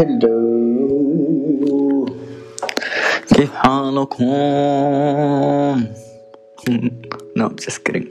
Hello 0.00 0.30
كيف 3.34 3.54
حالكم؟ 3.54 4.24
no 7.36 7.48
kidding. 7.88 8.06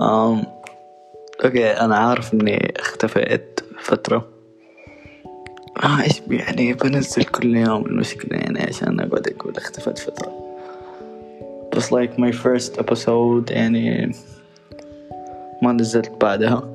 Um, 0.00 0.46
okay 1.44 1.70
أنا 1.70 1.96
عارف 1.96 2.34
إني 2.34 2.74
اختفيت 2.76 3.60
فترة. 3.80 4.28
آه 5.84 6.02
إيش 6.02 6.22
يعني 6.30 6.74
بنزل 6.74 7.24
كل 7.24 7.56
يوم. 7.56 7.86
المشكلة 7.86 8.38
يعني 8.38 8.60
عشان 8.60 9.00
أقعد 9.00 9.28
أقول 9.28 9.56
اختفيت 9.56 9.98
فترة. 9.98 10.56
بس 11.76 11.94
like 11.94 12.12
my 12.18 12.32
first 12.32 12.82
episode 12.82 13.50
يعني 13.50 14.12
ما 15.62 15.72
نزلت 15.72 16.12
بعدها. 16.20 16.70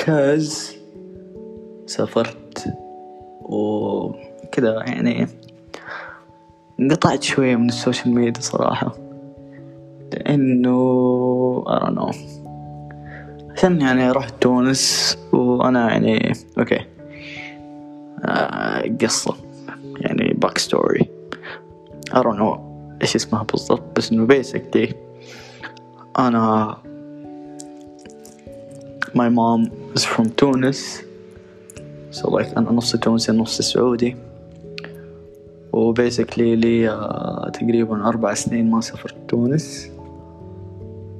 Cause 0.00 0.74
سافرت. 1.86 2.43
وكذا 3.44 4.84
يعني 4.86 5.26
انقطعت 6.80 7.22
شوية 7.22 7.56
من 7.56 7.68
ال 7.68 7.75
social 7.75 8.14
media 8.14 8.42
صراحة. 8.42 8.94
لأنه 10.12 10.99
you 10.99 11.64
know. 11.64 12.16
عشان 13.56 13.80
يعني 13.80 14.10
رحت 14.10 14.34
تونس 14.40 15.18
وأنا 15.32 15.90
يعني 15.90 16.32
okay 16.58 16.80
آه 18.24 18.96
قصة. 19.02 19.34
يعني 19.96 20.34
back 20.34 20.58
story 20.58 20.82
I 20.82 20.86
don't 20.86 21.10
know 22.14 22.58
إيش 23.02 23.16
اسمها 23.16 23.42
بالضبط 23.42 23.96
بس 23.96 24.12
إنه 24.12 24.28
basically 24.28 24.94
أنا 26.18 26.76
my 29.14 29.28
mom 29.28 29.70
is 29.98 30.04
from 30.04 30.28
تونس. 30.36 31.02
Like 32.22 32.56
أنا 32.58 32.72
نص 32.72 32.96
تونسي 32.96 33.32
نص 33.32 33.62
سعودي. 33.62 34.16
وبيسكلي 35.72 36.56
لي 36.56 36.90
uh, 36.90 37.50
تقريبا 37.50 38.08
أربع 38.08 38.34
سنين 38.34 38.70
ما 38.70 38.80
سافرت 38.80 39.14
تونس. 39.28 39.90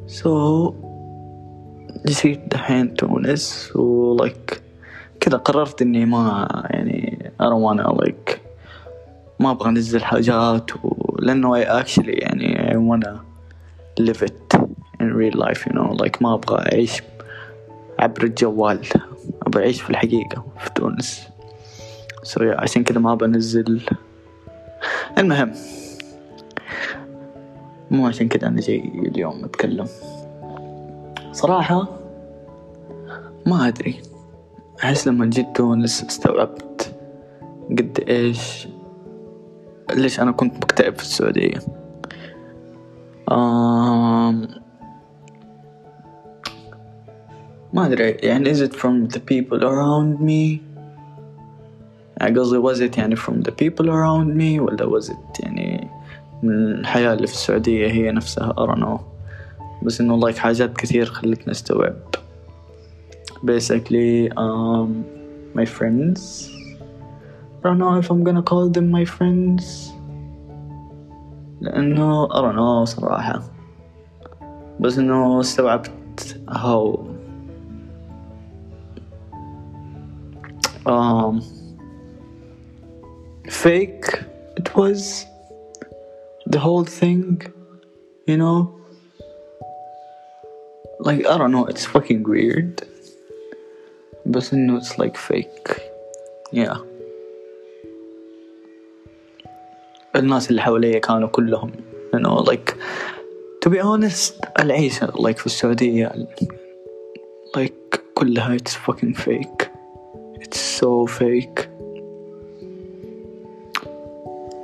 So 0.07 0.29
جيت 2.07 2.41
دحين 2.51 2.95
تونس 2.95 3.73
و 3.77 4.17
like 4.17 4.59
كذا 5.21 5.37
قررت 5.37 5.83
إني 5.83 6.05
ما 6.05 6.49
يعني 6.71 7.31
I 7.41 7.45
don't 7.45 7.63
wanna 7.63 8.05
like 8.05 8.39
ما 9.41 9.51
أبغى 9.51 9.69
أنزل 9.69 10.03
حاجات 10.05 10.77
و... 10.85 11.17
لأنه 11.19 11.65
I 11.65 11.83
actually 11.83 12.23
يعني 12.23 12.73
I 12.73 12.77
wanna 12.77 13.21
live 14.01 14.23
it 14.23 14.61
in 15.01 15.13
real 15.13 15.35
life 15.35 15.67
you 15.67 15.73
know. 15.73 16.05
Like 16.05 16.23
ما 16.23 16.35
أبغى 16.35 16.59
أعيش 16.59 17.03
عبر 17.99 18.25
الجوال. 18.25 18.79
أبغى 19.55 19.65
أعيش 19.65 19.83
في 19.83 19.91
الحقيقة 19.91 20.45
في 20.59 20.71
تونس. 20.75 21.29
So 22.25 22.41
yeah, 22.41 22.59
عشان 22.59 22.85
كذا 22.85 22.99
ما 22.99 23.15
بنزل. 23.15 23.83
المهم 25.19 25.53
مو 27.91 28.07
عشان 28.07 28.29
كذا 28.29 28.49
أنا 28.49 28.61
جاي 28.61 28.79
اليوم 28.79 29.45
أتكلم. 29.45 29.87
صراحة 31.33 31.89
ما 33.47 33.69
أدري. 33.69 34.03
أحس 34.85 35.09
لما 35.09 35.27
جيت 35.27 35.57
تونس 35.57 36.05
استوعبت 36.05 36.95
قد 37.71 38.05
إيش 38.09 38.69
ليش 39.95 40.21
أنا 40.21 40.33
كنت 40.33 40.57
مكتئب 40.57 40.97
في 40.97 41.03
السعودية. 41.03 41.59
آم 43.33 44.64
ما 47.74 47.86
أدري 47.86 48.10
يعني 48.10 48.54
is 48.54 48.58
it 48.58 48.74
from 48.74 49.08
the 49.14 49.20
people 49.20 49.60
around 49.62 50.20
me 50.22 50.62
يعني 52.18 52.40
قصدي 52.40 52.62
was 52.62 52.92
it 52.92 52.98
يعني 52.98 53.16
from 53.16 53.44
the 53.44 53.52
people 53.52 53.86
around 53.86 54.36
me 54.38 54.60
ولا 54.60 55.00
was 55.00 55.06
it 55.10 55.40
يعني 55.44 55.88
من 56.44 56.72
الحياة 56.72 57.14
اللي 57.14 57.28
في 57.28 57.34
السعودية 57.34 57.88
هي 57.88 58.12
نفسها 58.12 58.54
I 58.54 58.70
don't 58.70 58.80
know 58.80 59.00
بس 59.84 60.02
إنه 60.02 60.22
like 60.22 60.36
حاجات 60.38 60.78
كثير 60.78 61.06
خلتني 61.06 61.52
أستوعب 61.52 61.96
basically 63.46 64.30
um, 64.38 64.90
my 65.56 65.66
friends 65.66 66.50
I 67.60 67.64
don't 67.64 67.78
know 67.78 67.96
if 68.02 68.10
I'm 68.12 68.24
gonna 68.24 68.44
call 68.44 68.70
them 68.70 68.92
my 68.92 69.06
friends 69.06 69.92
لأنه 71.62 72.28
I 72.28 72.42
don't 72.42 72.56
know 72.56 72.84
صراحة 72.84 73.42
بس 74.80 74.98
إنه 74.98 75.40
استوعبت 75.40 76.42
how 76.50 77.03
um, 80.86 81.42
fake 83.48 84.08
it 84.58 84.76
was 84.76 85.26
the 86.46 86.60
whole 86.60 86.86
thing 86.86 87.42
you 88.28 88.38
know 88.38 88.58
like 91.00 91.26
I 91.26 91.38
don't 91.38 91.52
know 91.52 91.66
it's 91.66 91.86
fucking 91.86 92.24
weird 92.24 92.84
بس 94.26 94.54
انه 94.54 94.80
it's 94.80 94.98
like 95.00 95.18
fake 95.18 95.82
yeah 96.54 96.78
الناس 100.16 100.50
اللي 100.50 100.62
حواليا 100.62 101.00
كانوا 101.00 101.28
كلهم 101.28 101.72
you 102.14 102.20
know 102.20 102.44
like 102.52 102.74
to 103.66 103.70
be 103.70 103.80
honest 103.82 104.34
العيشة 104.60 105.08
like 105.08 105.38
في 105.38 105.46
السعودية 105.46 106.28
like 107.58 108.00
كلها 108.14 108.58
it's 108.58 108.72
fucking 108.72 109.14
fake 109.14 109.63
It's 110.45 110.61
so 110.61 111.07
fake. 111.07 111.69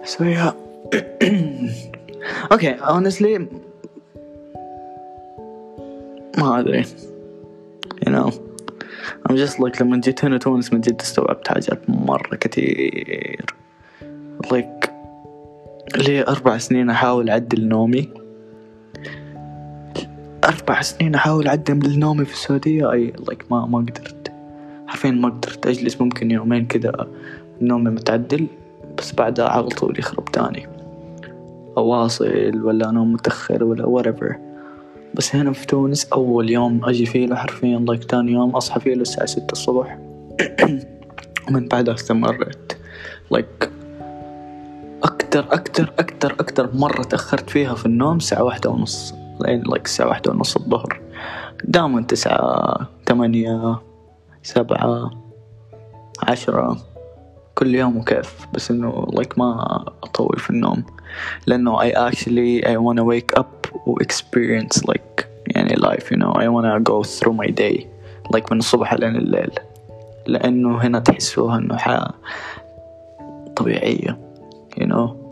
So 0.05 0.25
yeah. 0.25 0.53
Okay 2.55 2.79
honestly 2.81 3.39
ما 6.39 6.59
ادري 6.61 6.85
you 8.05 8.13
know? 8.13 8.31
I'm 9.27 9.37
just 9.37 9.59
like 9.59 9.81
لما 9.83 10.01
جيت 10.01 10.25
هنا 10.25 10.39
تونس 10.39 10.73
من 10.73 10.81
جد 10.81 11.01
استوعبت 11.01 11.49
حاجات 11.49 11.91
مرة 11.91 12.37
كتير. 12.37 13.45
Like 14.47 14.91
لي 15.97 16.23
أربع 16.23 16.59
سنين 16.59 16.91
أحاول 16.91 17.31
أعدل 17.31 17.69
نومي. 17.69 18.09
أربع 20.45 20.81
سنين 20.83 21.15
أحاول 21.15 21.49
أعدل 21.49 21.99
نومي 21.99 22.25
في 22.25 22.33
السعودية. 22.33 22.93
أي 22.93 23.13
like 23.13 23.45
ما 23.51 23.67
ما 23.67 23.79
قدرت. 23.79 24.20
حرفيا 25.01 25.11
ما 25.11 25.29
قدرت 25.29 25.67
أجلس 25.67 26.01
ممكن 26.01 26.31
يومين 26.31 26.67
كذا 26.67 27.07
نومي 27.61 27.91
متعدل 27.91 28.47
بس 28.99 29.13
بعدها 29.13 29.49
على 29.49 29.67
طول 29.67 29.99
يخرب 29.99 30.25
تاني. 30.25 30.69
أواصل 31.79 32.61
ولا 32.63 32.89
أنام 32.89 33.13
متأخر 33.13 33.65
ولا 33.65 33.85
whatever. 33.85 34.35
بس 35.15 35.37
هنا 35.37 35.53
في 35.53 35.67
تونس 35.67 36.05
أول 36.13 36.51
يوم 36.51 36.85
أجي 36.85 37.07
فيه 37.07 37.27
له 37.27 37.37
حرفيا 37.37 37.85
like 37.91 38.07
تاني 38.07 38.33
يوم 38.33 38.51
أصحى 38.51 38.81
فيه 38.81 38.95
له 38.95 39.03
الساعة 39.03 39.27
ستة 39.27 39.53
الصبح. 39.53 39.99
ومن 41.49 41.69
بعدها 41.69 41.95
استمرت. 41.95 42.77
Like 43.35 43.69
أكتر 45.03 45.45
أكتر 45.51 45.93
أكتر 45.99 46.33
أكتر 46.33 46.71
مرة 46.75 47.03
تأخرت 47.03 47.51
فيها 47.51 47.75
في 47.75 47.87
النوم 47.87 48.17
الساعة 48.17 48.45
واحدة 48.45 48.71
ونص. 48.71 49.15
لين 49.41 49.65
like 49.65 49.85
الساعة 49.85 50.09
واحدة 50.09 50.33
ونص 50.33 50.57
الظهر. 50.57 51.01
دائما 51.65 52.03
تسعة 52.03 52.89
ثمانية 53.07 53.81
سبعة 54.43 55.11
عشرة 56.23 56.77
كل 57.55 57.75
يوم 57.75 57.97
وكيف. 57.97 58.47
بس 58.55 58.71
إنه 58.71 59.07
like 59.11 59.39
ما 59.39 59.85
أطول 60.03 60.39
في 60.39 60.51
النوم. 60.51 60.85
لأنه 61.47 61.79
I 61.79 61.93
actually 62.11 62.65
I 62.65 62.77
wanna 62.77 63.05
wake 63.05 63.41
up 63.41 63.87
و 63.87 63.99
experience 63.99 64.83
like 64.89 65.25
يعني 65.47 65.77
life 65.77 66.11
you 66.11 66.17
know. 66.17 66.33
I 66.33 66.49
wanna 66.49 66.81
go 66.81 67.03
through 67.03 67.35
my 67.35 67.51
day 67.51 67.87
like 68.37 68.53
من 68.53 68.59
الصبح 68.59 68.95
لين 68.95 69.17
الليل. 69.17 69.51
لأنه 70.27 70.79
هنا 70.79 70.99
تحسوها 70.99 71.59
إنه 71.59 71.77
حياة 71.77 72.15
طبيعية 73.57 74.19
you 74.81 74.85
know. 74.85 75.30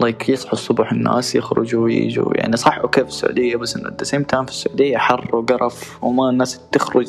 Like 0.00 0.28
يصحوا 0.28 0.52
الصبح 0.52 0.92
الناس 0.92 1.34
يخرجوا 1.34 1.84
ويجوا. 1.84 2.32
يعني 2.34 2.56
صح 2.56 2.78
أوكي 2.78 3.00
في 3.00 3.08
السعودية 3.08 3.56
بس 3.56 3.76
إنه 3.76 3.90
same 3.90 4.24
time 4.34 4.44
في 4.44 4.50
السعودية 4.50 4.98
حر 4.98 5.36
وقرف 5.36 6.04
وما 6.04 6.30
الناس 6.30 6.60
تخرج 6.72 7.08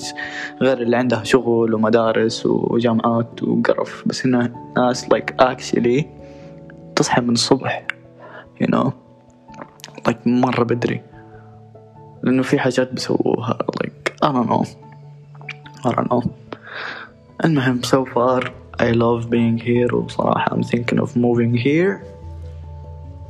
غير 0.62 0.78
اللي 0.82 0.98
عندها 0.98 1.24
شغل 1.24 1.74
ومدارس 1.74 2.46
وجامعات 2.46 3.44
وقرف. 3.44 4.04
بس 4.06 4.26
هنا 4.26 4.54
ناس 4.78 5.06
like 5.06 5.44
actually 5.44 6.06
تصحى 6.96 7.22
من 7.22 7.34
الصبح 7.34 7.88
you 8.64 8.68
know 8.68 8.92
like 10.10 10.28
مرة 10.28 10.64
بدري. 10.64 11.02
لأنه 12.24 12.44
في 12.44 12.60
حاجات 12.60 12.94
بيسووها 12.94 13.58
like 13.84 14.12
I 14.26 14.32
don't 14.32 14.50
know. 14.50 14.66
I 15.86 15.92
don't 15.92 16.10
know. 16.12 16.28
المهم 17.46 17.82
so 17.82 18.06
far 18.06 18.44
I 18.82 18.92
love 18.92 19.30
being 19.30 19.58
here 19.58 19.94
وصراحة 19.94 20.56
I'm 20.56 20.64
thinking 20.64 21.00
of 21.00 21.10
moving 21.16 21.58
here. 21.58 22.17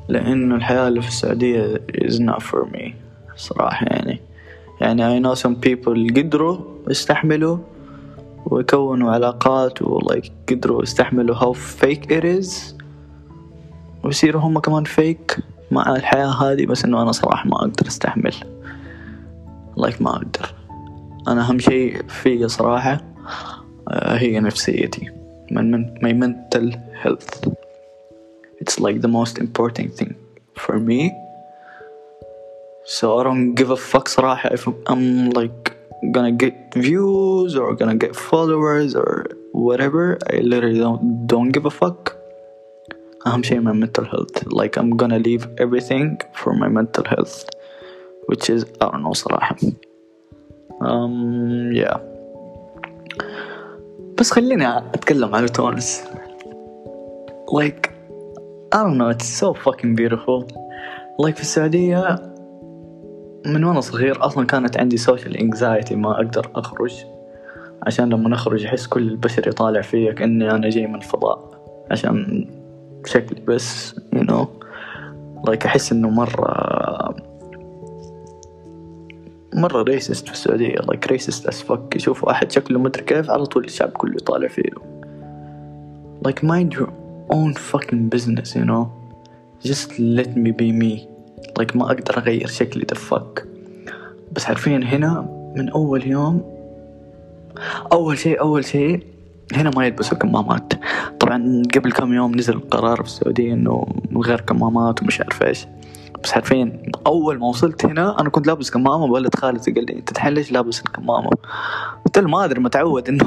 لأنه 0.08 0.56
الحياة 0.56 0.88
اللي 0.88 1.02
في 1.02 1.08
السعودية 1.08 1.76
is 1.94 2.14
not 2.14 2.42
for 2.42 2.66
me 2.74 2.92
صراحة 3.36 3.86
يعني. 3.86 4.22
يعني 4.82 5.20
I 5.20 5.24
know 5.24 5.40
some 5.40 5.56
people 5.66 6.18
قدروا 6.18 6.58
يستحملوا 6.90 7.58
ويكونوا 8.46 9.12
علاقات 9.12 9.82
ولايك 9.82 10.32
قدروا 10.50 10.84
يستحملوا 10.84 11.36
how 11.36 11.58
fake 11.58 12.06
it 12.10 12.24
is 12.24 12.78
ويصيروا 14.04 14.42
هم 14.42 14.60
كمان 14.60 14.84
فيك 14.84 15.38
مع 15.72 15.96
الحياة 15.96 16.28
هذه 16.28 16.66
بس 16.66 16.86
إنه 16.86 17.02
أنا 17.02 17.12
صراحة 17.12 17.50
ما 17.50 17.56
أقدر 17.56 17.88
أستحمل. 17.88 18.34
لايك 19.78 20.02
ما 20.02 20.10
أقدر. 20.10 20.54
أنا 21.28 21.50
أهم 21.50 21.60
شيء 21.60 22.04
في 22.08 22.48
صراحة 22.48 23.02
آه، 23.88 24.18
هي 24.18 24.40
نفسيتي. 24.40 25.12
من 25.52 25.86
my 25.96 26.14
mental 26.26 26.78
health. 27.04 27.50
it's 28.67 28.79
like 28.81 29.01
the 29.01 29.09
most 29.09 29.39
important 29.39 29.95
thing 29.99 30.15
for 30.55 30.79
me 30.79 31.13
so 32.85 33.19
I 33.19 33.23
don't 33.23 33.55
give 33.55 33.71
a 33.71 33.77
fuck 33.77 34.09
صراحة 34.09 34.53
if 34.53 34.69
I'm 34.87 35.31
like 35.31 35.77
gonna 36.11 36.33
get 36.33 36.75
views 36.75 37.57
or 37.57 37.75
gonna 37.75 37.95
get 37.95 38.17
followers 38.17 38.95
or 38.95 39.27
whatever 39.53 40.19
I 40.33 40.37
literally 40.39 40.79
don't 40.79 41.27
don't 41.27 41.51
give 41.51 41.67
a 41.67 41.71
fuck 41.71 42.17
أهم 43.27 43.43
شيء 43.43 43.61
my 43.61 43.73
mental 43.73 44.05
health 44.05 44.45
like 44.47 44.77
I'm 44.77 44.97
gonna 44.97 45.19
leave 45.19 45.47
everything 45.59 46.21
for 46.35 46.55
my 46.55 46.69
mental 46.69 47.05
health 47.05 47.45
which 48.27 48.51
is 48.51 48.65
I 48.81 48.91
don't 48.91 49.03
know 49.03 49.13
صراحة 49.13 49.57
um 50.81 51.73
yeah 51.73 51.99
بس 54.19 54.31
خليني 54.31 54.79
أتكلم 54.79 55.35
على 55.35 55.49
تونس 55.49 56.03
like 57.53 57.91
I 58.74 58.84
don't 58.84 58.98
know 58.98 59.10
it's 59.10 59.30
so 59.42 59.54
fucking 59.54 59.96
beautiful. 59.96 60.40
Like 61.20 61.36
في 61.36 61.42
السعودية 61.42 62.16
من 63.46 63.64
وأنا 63.64 63.82
صغير 63.82 64.26
أصلا 64.26 64.46
كانت 64.46 64.78
عندي 64.78 64.98
social 64.98 65.38
anxiety 65.38 65.96
ما 65.96 66.12
أقدر 66.12 66.52
أخرج. 66.56 67.06
عشان 67.84 68.10
لما 68.10 68.30
نخرج 68.30 68.66
أحس 68.66 68.88
كل 68.88 69.08
البشر 69.08 69.48
يطالع 69.48 69.82
فيا 69.82 70.12
كأني 70.14 70.52
أنا 70.52 70.70
جاي 70.70 70.88
من 70.88 70.96
الفضاء. 70.96 71.50
عشان 71.92 72.48
شكلي 73.06 73.42
بس 73.42 73.96
you 74.16 74.20
know. 74.20 74.46
Like 75.50 75.66
أحس 75.66 75.92
إنه 75.92 76.10
مرة 76.10 77.16
مرة 79.54 79.84
ريسست 79.84 80.28
في 80.28 80.34
السعودية. 80.34 80.76
Like 80.76 81.12
racist 81.12 81.50
as 81.50 81.68
fuck. 81.70 81.96
يشوفوا 81.96 82.32
احد 82.32 82.52
شكله 82.52 82.80
مدري 82.80 83.04
كيف 83.04 83.30
على 83.30 83.46
طول 83.46 83.66
الشعب 83.66 83.90
كله 83.90 84.14
يطالع 84.14 84.48
فيه. 84.48 84.70
Like 86.28 86.42
mind 86.44 86.78
your 86.78 86.90
own 87.30 87.54
fucking 87.54 88.10
business 88.16 88.56
you 88.56 88.66
know? 88.66 88.86
Just 89.68 89.90
let 90.00 90.30
me 90.44 90.52
be 90.52 90.72
me. 90.72 91.08
Like 91.60 91.76
ما 91.76 91.86
أقدر 91.86 92.18
أغير 92.18 92.48
شكلي. 92.48 92.86
دفك 92.86 93.48
بس 94.32 94.46
حرفيا 94.46 94.78
هنا 94.78 95.30
من 95.56 95.70
أول 95.70 96.08
يوم 96.08 96.58
أول 97.92 98.18
شيء 98.18 98.40
أول 98.40 98.66
شيء 98.66 99.04
هنا 99.54 99.72
ما 99.76 99.86
يلبسوا 99.86 100.18
كمامات. 100.18 100.74
طبعا 101.20 101.64
قبل 101.76 101.92
كم 101.92 102.14
يوم 102.14 102.36
نزل 102.36 102.60
قرار 102.60 102.96
في 102.96 103.04
السعودية 103.04 103.54
إنه 103.54 103.88
من 104.12 104.22
غير 104.22 104.42
كمامات 104.42 105.02
ومش 105.02 105.22
عارف 105.22 105.44
إيش. 105.44 105.68
بس 106.24 106.32
حرفيا 106.32 106.82
أول 107.08 107.40
ما 107.40 107.48
وصلت 107.48 107.86
هنا 107.86 108.22
أنا 108.22 108.30
كنت 108.30 108.48
لابس 108.48 108.70
كمامة. 108.70 109.06
ولد 109.06 109.36
خالتي 109.36 109.72
قال 109.72 109.86
لي 109.86 109.94
أنت 109.94 110.12
الحين 110.12 110.34
ليش 110.34 110.52
لابس 110.52 110.80
الكمامة؟ 110.80 111.30
قلت 112.06 112.18
له 112.18 112.28
ما 112.28 112.46
أدري 112.46 112.60
متعود 112.60 113.10
إنه. 113.10 113.26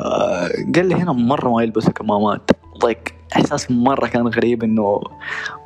آه، 0.00 0.48
قال 0.74 0.88
لي 0.88 0.94
هنا 0.94 1.12
مرة 1.12 1.48
ما 1.48 1.62
يلبسوا 1.62 1.92
كمامات. 1.92 2.50
like 2.82 3.14
إحساس 3.36 3.70
مرة 3.70 4.06
كان 4.06 4.28
غريب 4.28 4.64
إنه 4.64 5.00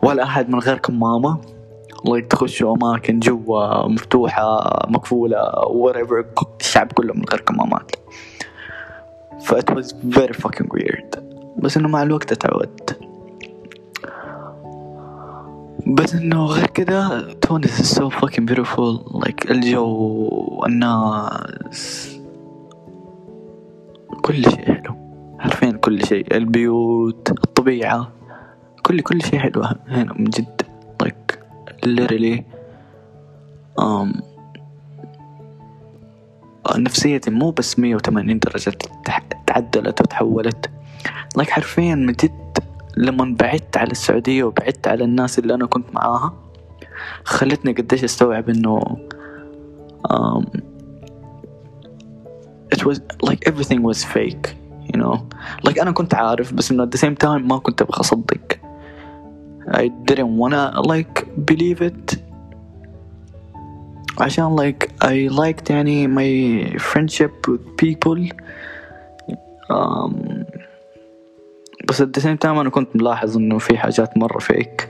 ولا 0.03 0.23
أحد 0.23 0.51
من 0.51 0.59
غير 0.59 0.79
كمامة 0.79 1.39
like 2.05 2.27
تخشوا 2.27 2.77
أماكن 2.77 3.19
جوا 3.19 3.89
مفتوحة 3.89 4.61
مقفولة 4.89 5.53
whatever 5.53 6.25
الشعب 6.61 6.93
كله 6.93 7.15
من 7.15 7.25
غير 7.31 7.41
كمامات 7.41 7.91
ف 9.41 9.55
it 9.55 9.71
was 9.75 9.93
very 9.93 10.33
fucking 10.33 10.69
weird. 10.75 11.19
بس 11.59 11.77
إنه 11.77 11.89
مع 11.89 12.03
الوقت 12.03 12.33
اتعودت 12.33 12.99
بس 15.87 16.15
إنه 16.15 16.45
غير 16.47 16.67
كده 16.67 17.33
تونس 17.33 17.81
is 17.81 17.99
so 17.99 18.11
fucking 18.11 18.45
beautiful. 18.51 19.19
Like 19.25 19.51
الجو 19.51 20.65
الناس 20.67 22.15
كل 24.23 24.45
شيء. 24.45 24.78
كل 25.89 26.05
شيء. 26.05 26.37
البيوت 26.37 27.31
الطبيعة 27.31 28.13
كل 28.83 29.01
كل 29.01 29.23
شيء 29.23 29.39
حلو 29.39 29.63
هنا 29.89 30.13
من 30.13 30.25
جد. 30.25 30.63
like 31.03 31.39
literally 31.87 32.43
um, 33.81 34.23
نفسيتي 36.77 37.31
مو 37.31 37.51
بس 37.51 37.79
مية 37.79 37.95
وثمانين 37.95 38.39
درجة 38.39 38.79
تعدلت 39.47 40.01
وتحولت. 40.01 40.71
Like 41.39 41.49
حرفيا 41.51 41.95
من 41.95 42.13
جد 42.13 42.59
لما 42.97 43.37
بعدت 43.41 43.77
على 43.77 43.91
السعودية 43.91 44.45
وبعدت 44.45 44.89
على 44.89 45.05
الناس 45.05 45.39
اللي 45.39 45.55
أنا 45.55 45.67
كنت 45.67 45.95
معاها 45.95 46.35
خلتني 47.25 47.73
قديش 47.73 48.05
أستوعب 48.05 48.49
إنه 48.49 48.81
um, 50.09 50.45
it 52.75 52.85
was 52.85 53.01
like 53.23 53.49
everything 53.49 53.83
was 53.83 54.05
fake. 54.05 54.68
Know. 55.03 55.19
Like 55.69 55.81
أنا 55.81 55.91
كنت 55.91 56.15
عارف 56.15 56.53
بس 56.53 56.71
إنه 56.71 56.87
at 56.87 56.89
the 56.89 57.01
same 57.01 57.15
time 57.25 57.43
ما 57.45 57.59
كنت 57.59 57.83
أبغى 57.83 58.01
أصدق. 58.01 58.59
I 59.71 59.91
didn't 60.11 60.37
wanna 60.39 60.81
like 60.81 61.27
believe 61.51 61.81
it. 61.83 62.19
عشان 64.21 64.57
like 64.57 64.89
I 65.05 65.29
liked 65.33 65.71
يعني 65.71 66.09
my 66.09 66.79
friendship 66.79 67.49
with 67.49 67.77
people. 67.77 68.29
Um, 69.71 70.45
بس 71.89 72.03
at 72.03 72.07
the 72.07 72.21
same 72.21 72.39
time 72.45 72.59
أنا 72.59 72.71
كنت 72.71 72.97
ملاحظ 72.97 73.37
إنه 73.37 73.59
في 73.59 73.79
حاجات 73.79 74.19
مرة 74.19 74.39
فيك 74.39 74.89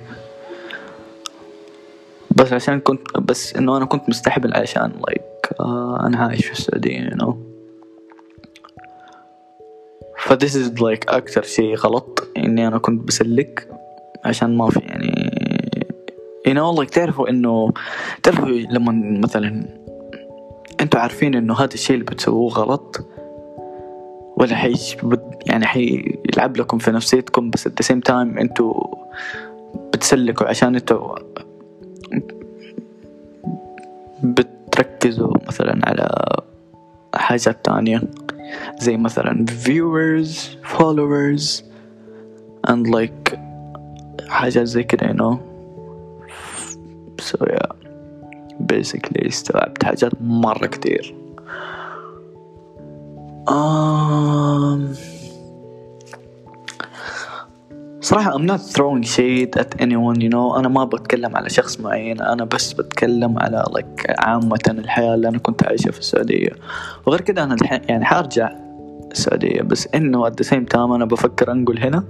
بس 2.31 2.52
عشان 2.52 2.81
كنت 2.81 3.19
بس 3.19 3.56
إنه 3.56 3.76
أنا 3.76 3.84
كنت 3.84 4.08
مستحمل 4.08 4.55
عشان 4.55 4.93
like 5.10 5.49
uh, 5.50 6.05
أنا 6.05 6.19
عايش 6.19 6.46
في 6.46 6.52
السعودية 6.52 7.10
you 7.10 7.14
know. 7.14 7.48
فديس 10.19 10.56
إز 10.56 10.82
لايك 10.82 11.09
أكثر 11.09 11.43
شيء 11.43 11.75
غلط 11.75 12.29
إني 12.37 12.69
أنا 12.69 12.79
كنت 12.79 13.09
بسلك 13.09 13.69
عشان 14.25 14.56
ما 14.56 14.70
في 14.70 14.81
يعني 14.81 15.31
you 16.49 16.50
know 16.50 16.81
like 16.81 16.91
تعرفوا 16.91 17.31
إنه 17.31 17.73
تعرفوا 18.23 18.49
لما 18.49 19.20
مثلا 19.20 19.65
أنتوا 20.81 21.00
عارفين 21.00 21.35
إنه 21.35 21.55
هذا 21.55 21.75
الشيء 21.75 21.94
اللي 21.94 22.05
بتسووه 22.05 22.53
غلط 22.53 23.06
ولا 24.37 24.56
حي 24.56 24.75
يعني 25.46 25.67
حيلعب 25.67 26.56
لكم 26.56 26.79
في 26.79 26.91
نفسيتكم 26.91 27.51
بس 27.51 27.69
at 27.69 27.70
the 27.70 27.87
same 27.87 28.01
time 28.08 28.39
أنتوا 28.41 28.94
بتسلكوا 29.93 30.46
عشان 30.46 30.75
أنتوا 30.75 31.15
بتركزوا 34.22 35.32
مثلا 35.46 35.81
على 35.84 36.08
حاجات 37.15 37.65
تانية. 37.65 38.03
زي 38.78 38.96
مثلا 38.96 39.46
viewers 39.64 40.56
followers 40.76 41.62
and 42.70 42.86
like 42.86 43.38
حاجات 44.28 44.67
زي 44.67 44.82
كده 44.82 45.06
you 45.06 45.17
know 45.17 45.38
so 47.22 47.46
yeah 47.46 47.72
basically 48.72 49.26
استوعبت 49.26 49.84
حاجات 49.84 50.12
مرة 50.20 50.67
كتير 50.67 51.14
um, 53.48 55.18
صراحة 58.08 58.38
I'm 58.38 58.46
not 58.46 58.60
throwing 58.60 59.03
shade 59.03 59.60
at 59.62 59.81
anyone 59.81 60.20
you 60.20 60.31
know. 60.31 60.56
أنا 60.58 60.69
ما 60.69 60.84
بتكلم 60.84 61.36
على 61.36 61.48
شخص 61.48 61.81
معين 61.81 62.20
أنا 62.20 62.44
بس 62.44 62.72
بتكلم 62.72 63.38
على 63.38 63.65
like 63.69 64.05
عامة 64.19 64.60
الحياة 64.69 65.15
اللي 65.15 65.29
أنا 65.29 65.38
كنت 65.38 65.65
عايشها 65.65 65.91
في 65.91 65.98
السعودية. 65.98 66.50
وغير 67.06 67.20
كده 67.20 67.44
أنا 67.44 67.55
الحين 67.55 67.81
يعني 67.88 68.05
حارجع 68.05 68.50
السعودية 69.12 69.62
بس 69.62 69.88
إنه 69.94 70.31
at 70.31 70.32
the 70.32 70.46
same 70.48 70.65
time 70.74 70.77
أنا 70.79 71.05
بفكر 71.05 71.53
أنقل 71.53 71.79
هنا. 71.79 72.05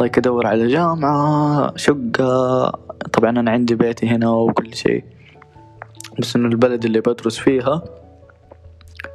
Like 0.00 0.18
أدور 0.18 0.46
على 0.46 0.66
جامعة 0.66 1.76
شقة 1.76 2.72
طبعا 3.12 3.30
أنا 3.30 3.50
عندي 3.50 3.74
بيتي 3.74 4.08
هنا 4.08 4.30
وكل 4.30 4.74
شيء. 4.74 5.04
بس 6.18 6.36
إنه 6.36 6.48
البلد 6.48 6.84
اللي 6.84 7.00
بدرس 7.00 7.38
فيها 7.38 7.82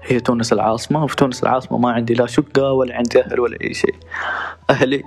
هي 0.03 0.19
تونس 0.19 0.53
العاصمة 0.53 1.03
وفي 1.03 1.15
تونس 1.15 1.43
العاصمة 1.43 1.77
ما 1.77 1.91
عندي 1.91 2.13
لا 2.13 2.25
شقة 2.25 2.71
ولا 2.71 2.95
عندي 2.95 3.21
أهل 3.21 3.39
ولا 3.39 3.57
أي 3.61 3.73
شيء. 3.73 3.95
أهلي 4.69 5.03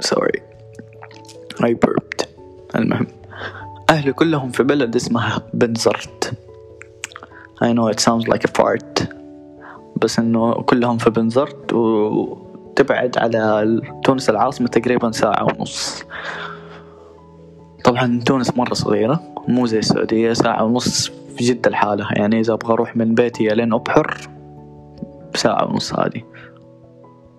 سوري 0.00 0.42
I 1.62 1.74
burped. 1.86 2.26
المهم. 2.76 3.06
أهلي 3.90 4.12
كلهم 4.12 4.50
في 4.50 4.62
بلد 4.62 4.96
اسمها 4.96 5.42
بنزرت. 5.54 6.32
I 7.64 7.66
know 7.66 7.88
it 7.88 8.00
sounds 8.00 8.28
like 8.28 8.44
a 8.44 8.52
fart. 8.60 9.04
بس 9.96 10.18
إنه 10.18 10.52
كلهم 10.52 10.98
في 10.98 11.10
بنزرت 11.10 11.72
وتبعد 11.72 13.18
على 13.18 13.80
تونس 14.04 14.30
العاصمة 14.30 14.68
تقريبا 14.68 15.10
ساعة 15.10 15.44
ونص. 15.44 16.04
طبعا 17.84 18.20
تونس 18.26 18.56
مرة 18.56 18.74
صغيرة 18.74 19.20
مو 19.48 19.66
زي 19.66 19.78
السعودية 19.78 20.32
ساعة 20.32 20.64
ونص 20.64 21.08
في 21.08 21.44
جدة 21.44 21.70
لحالها 21.70 22.12
يعني 22.12 22.40
إذا 22.40 22.52
أبغى 22.52 22.72
أروح 22.72 22.96
من 22.96 23.14
بيتي 23.14 23.48
لين 23.48 23.72
أبحر 23.72 24.16
ساعة 25.34 25.64
ونص 25.64 25.94
هذه. 25.94 26.22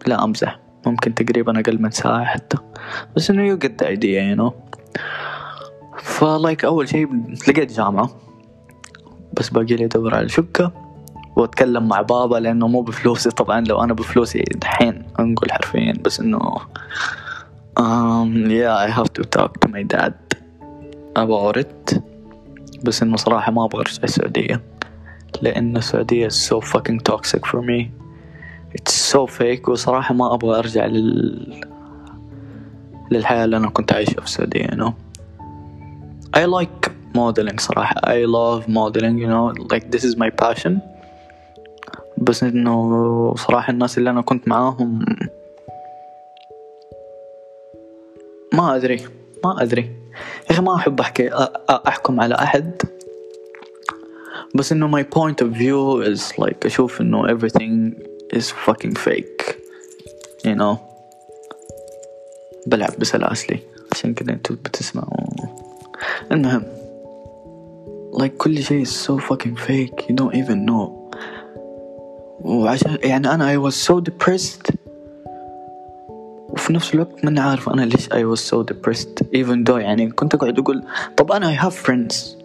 لا 0.08 0.24
أمزح. 0.24 0.69
ممكن 0.86 1.16
تقريبا 1.16 1.60
أقل 1.60 1.82
من 1.82 1.92
ساعة 1.92 2.26
حتى. 2.26 2.58
بس 3.16 3.30
إنه 3.30 3.48
يو 3.48 3.60
get 3.60 3.84
the 3.84 3.86
idea 3.86 4.38
you 4.38 4.52
فلايك 6.04 6.66
أول 6.66 6.90
شي 6.90 7.08
لقيت 7.48 7.74
جامعة. 7.74 8.10
بس 9.34 9.50
باقي 9.50 9.76
لي 9.76 9.86
أدور 9.86 10.16
على 10.16 10.30
شقة 10.30 10.72
وأتكلم 11.36 11.88
مع 11.88 12.02
بابا 12.02 12.38
لأنه 12.38 12.68
مو 12.68 12.82
بفلوسي. 12.82 13.30
طبعا 13.30 13.62
لو 13.62 13.84
أنا 13.84 13.94
بفلوسي 13.94 14.40
دحين 14.40 15.04
أنقل 15.20 15.52
حرفيا. 15.52 15.94
بس 16.02 16.20
إنه 16.20 16.40
um, 17.80 18.50
yeah 18.50 18.76
I 18.76 18.90
have 18.98 19.14
to 19.14 19.24
talk 19.38 19.52
to 19.62 19.68
my 19.72 19.84
dad 19.96 20.14
about 21.16 21.58
it. 21.58 22.00
بس 22.84 23.04
إنه 23.04 23.18
صراحة 23.18 23.52
ما 23.52 23.66
أبغى 23.66 23.82
أرجع 23.82 24.04
السعودية. 24.04 24.62
لأن 25.42 25.78
السعودية 25.78 26.28
is 26.28 26.32
so 26.32 26.62
fucking 26.62 27.00
toxic 27.12 27.46
for 27.46 27.62
me. 27.62 28.09
It's 28.78 29.14
so 29.14 29.28
fake 29.28 29.70
وصراحة 29.70 30.14
ما 30.14 30.34
أبغى 30.34 30.60
أرجع 30.60 30.86
لل 30.86 31.62
للحياة 33.12 33.46
اللي 33.46 33.58
أنا 33.58 33.70
كنت 33.70 33.94
عايشها 33.94 34.20
في 34.22 34.26
السعودية 34.26 34.64
you 34.64 34.76
know. 34.76 34.92
I 36.38 36.46
like 36.46 36.92
modeling 37.16 37.60
صراحة. 37.60 37.96
I 38.02 38.26
love 38.26 38.68
modeling 38.68 39.18
you 39.18 39.28
know. 39.28 39.54
Like 39.74 39.92
this 39.92 40.04
is 40.04 40.16
my 40.16 40.30
passion. 40.30 40.80
بس 42.18 42.44
إنه 42.44 43.34
صراحة 43.36 43.72
الناس 43.72 43.98
اللي 43.98 44.10
أنا 44.10 44.22
كنت 44.22 44.48
معاهم 44.48 45.06
ما 48.54 48.76
أدري. 48.76 49.06
ما 49.44 49.64
أدري. 49.64 49.82
يا 49.82 50.52
أخي 50.52 50.62
ما 50.62 50.76
أحب 50.76 51.00
أحكي 51.00 51.30
أحكم 51.70 52.22
على 52.22 52.36
أحد. 52.36 52.82
بس 54.56 54.72
إنه 54.72 55.02
my 55.02 55.06
point 55.06 55.46
of 55.46 55.48
view 55.48 56.04
is 56.14 56.44
like 56.44 56.66
أشوف 56.66 57.02
إنه 57.02 57.38
everything 57.38 58.09
is 58.37 58.45
fucking 58.67 58.95
fake 58.99 59.57
you 60.47 60.55
know 60.55 60.77
بلعب 62.67 62.99
بسلاسلي 62.99 63.59
عشان 63.93 64.15
كذا 64.15 64.33
انتوا 64.33 64.57
بتسمعوا 64.57 65.09
المهم 66.33 66.63
like 68.15 68.37
كل 68.39 68.63
شيء 68.63 68.85
is 68.85 68.89
so 68.89 69.19
fucking 69.19 69.57
fake 69.57 70.05
you 70.09 70.15
don't 70.15 70.35
even 70.35 70.71
know 70.71 70.91
وعشان 72.41 72.99
يعني 73.03 73.35
أنا 73.35 73.55
I 73.55 73.71
was 73.71 73.75
so 73.75 74.01
depressed 74.01 74.75
وفي 76.49 76.73
نفس 76.73 76.95
الوقت 76.95 77.25
ماني 77.25 77.41
عارف 77.41 77.69
أنا 77.69 77.83
ليش 77.83 78.09
I 78.09 78.37
was 78.37 78.41
so 78.41 78.65
depressed 78.75 79.25
even 79.37 79.65
though 79.69 79.77
يعني 79.77 80.11
كنت 80.11 80.35
أقعد 80.35 80.59
أقول 80.59 80.85
طب 81.17 81.33
أنا 81.33 81.57
I 81.57 81.61
have 81.65 81.75
friends 81.87 82.38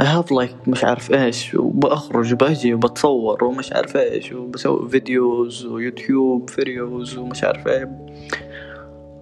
Like 0.00 0.68
مش 0.68 0.84
عارف 0.84 1.12
إيش 1.12 1.54
وبأخرج 1.54 2.32
وبأجي 2.32 2.74
وبتصور 2.74 3.44
ومش 3.44 3.72
عارف 3.72 3.96
إيش 3.96 4.32
وبسوي 4.32 4.88
videos 4.88 5.66
و 5.66 5.77
YouTube 5.77 6.50
videos 6.50 7.18
ومش 7.18 7.44
عارف 7.44 7.68
إيه. 7.68 8.06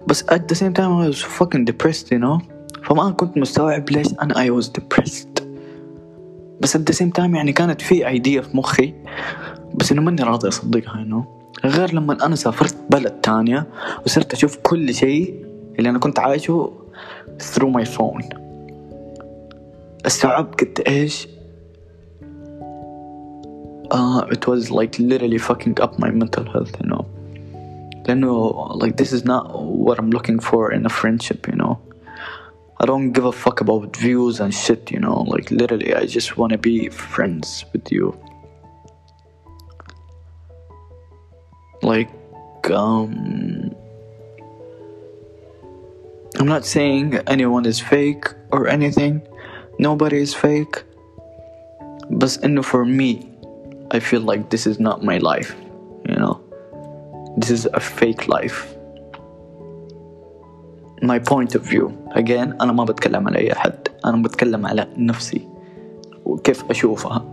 بس 0.07 0.23
at 0.23 0.39
the 0.51 0.55
same 0.55 0.73
time 0.73 0.91
I 1.03 1.09
was 1.09 1.21
fucking 1.21 1.65
depressed 1.65 2.07
you 2.11 2.19
know. 2.19 2.41
فما 2.83 3.11
كنت 3.11 3.37
مستوعب 3.37 3.89
ليش 3.89 4.07
أنا 4.21 4.33
I 4.33 4.61
was 4.61 4.67
depressed. 4.67 5.43
بس 6.61 6.77
at 6.77 6.79
the 6.79 6.95
same 6.95 7.11
time 7.19 7.35
يعني 7.35 7.53
كانت 7.53 7.81
في 7.81 8.03
idea 8.03 8.41
في 8.47 8.57
مخي 8.57 8.93
بس 9.75 9.91
إنه 9.91 10.01
ماني 10.01 10.23
راضي 10.23 10.47
أصدقها 10.47 11.05
you 11.05 11.13
know. 11.13 11.39
غير 11.65 11.93
لما 11.93 12.25
أنا 12.25 12.35
سافرت 12.35 12.75
بلد 12.89 13.11
تانية 13.11 13.67
وصرت 14.05 14.33
أشوف 14.33 14.57
كل 14.63 14.93
شيء 14.93 15.45
اللي 15.79 15.89
أنا 15.89 15.99
كنت 15.99 16.19
عايشه 16.19 16.73
through 17.39 17.71
my 17.79 17.85
phone. 17.85 18.48
استوعبت 20.06 20.60
قد 20.60 20.84
إيش 20.88 21.28
uh, 23.90 24.26
it 24.30 24.46
was 24.46 24.70
like 24.70 24.98
literally 24.98 25.38
fucking 25.38 25.80
up 25.80 25.98
my 25.98 26.10
mental 26.10 26.44
health 26.52 26.72
you 26.80 26.88
know 26.88 27.04
لأنه 28.06 28.78
like 28.82 28.96
this 28.96 29.12
is 29.12 29.24
not 29.24 29.44
what 29.62 29.98
I'm 29.98 30.10
looking 30.10 30.38
for 30.38 30.72
in 30.72 30.84
a 30.86 30.88
friendship 30.88 31.46
you 31.48 31.56
know 31.56 31.78
I 32.80 32.86
don't 32.86 33.12
give 33.12 33.24
a 33.24 33.32
fuck 33.32 33.60
about 33.60 33.96
views 33.96 34.40
and 34.40 34.52
shit 34.52 34.90
you 34.90 35.00
know 35.00 35.22
like 35.34 35.50
literally 35.50 35.94
I 35.94 36.04
just 36.06 36.36
want 36.36 36.52
to 36.52 36.58
be 36.58 36.88
friends 36.88 37.64
with 37.72 37.90
you 37.92 38.06
like 41.82 42.10
um 42.70 43.74
I'm 46.38 46.48
not 46.48 46.64
saying 46.66 47.14
anyone 47.26 47.64
is 47.64 47.78
fake 47.80 48.26
or 48.50 48.66
anything 48.68 49.22
nobody 49.80 50.26
is 50.26 50.34
fake 50.34 50.82
but 52.10 52.44
انه 52.44 52.62
for 52.62 52.84
me 52.84 53.24
I 53.94 53.98
feel 54.00 54.22
like 54.30 54.42
this 54.54 54.66
is 54.66 54.76
not 54.80 55.02
my 55.02 55.18
life 55.18 55.52
you 56.08 56.16
know 56.16 56.34
this 57.38 57.50
is 57.50 57.66
a 57.66 57.80
fake 57.80 58.22
life 58.28 58.58
my 61.02 61.18
point 61.18 61.54
of 61.58 61.62
view 61.72 61.86
again 62.14 62.62
أنا 62.62 62.72
ما 62.72 62.84
بتكلم 62.84 63.28
على 63.28 63.38
أي 63.38 63.52
أحد 63.52 63.74
أنا 64.04 64.22
بتكلم 64.22 64.66
على 64.66 64.88
نفسي 64.96 65.48
وكيف 66.24 66.70
أشوفها 66.70 67.24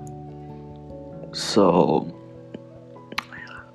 so 1.33 1.59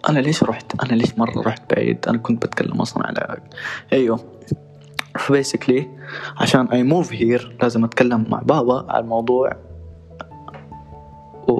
انا 0.09 0.19
ليش 0.19 0.43
رحت 0.43 0.85
انا 0.85 0.93
ليش 0.97 1.19
مره 1.19 1.43
رحت 1.43 1.75
بعيد 1.75 2.09
انا 2.09 2.19
كنت 2.19 2.47
بتكلم 2.47 2.81
اصلا 2.81 3.07
على 3.07 3.41
ايوه 3.93 4.21
فبيسكلي 5.20 5.90
عشان 6.38 6.68
اي 6.68 6.84
موف 6.84 7.14
هير 7.14 7.58
لازم 7.62 7.84
أتكلم 7.84 8.26
مع 8.30 8.40
بابا 8.40 8.86
على 8.90 9.04
الموضوع. 9.04 9.52
و 11.48 11.56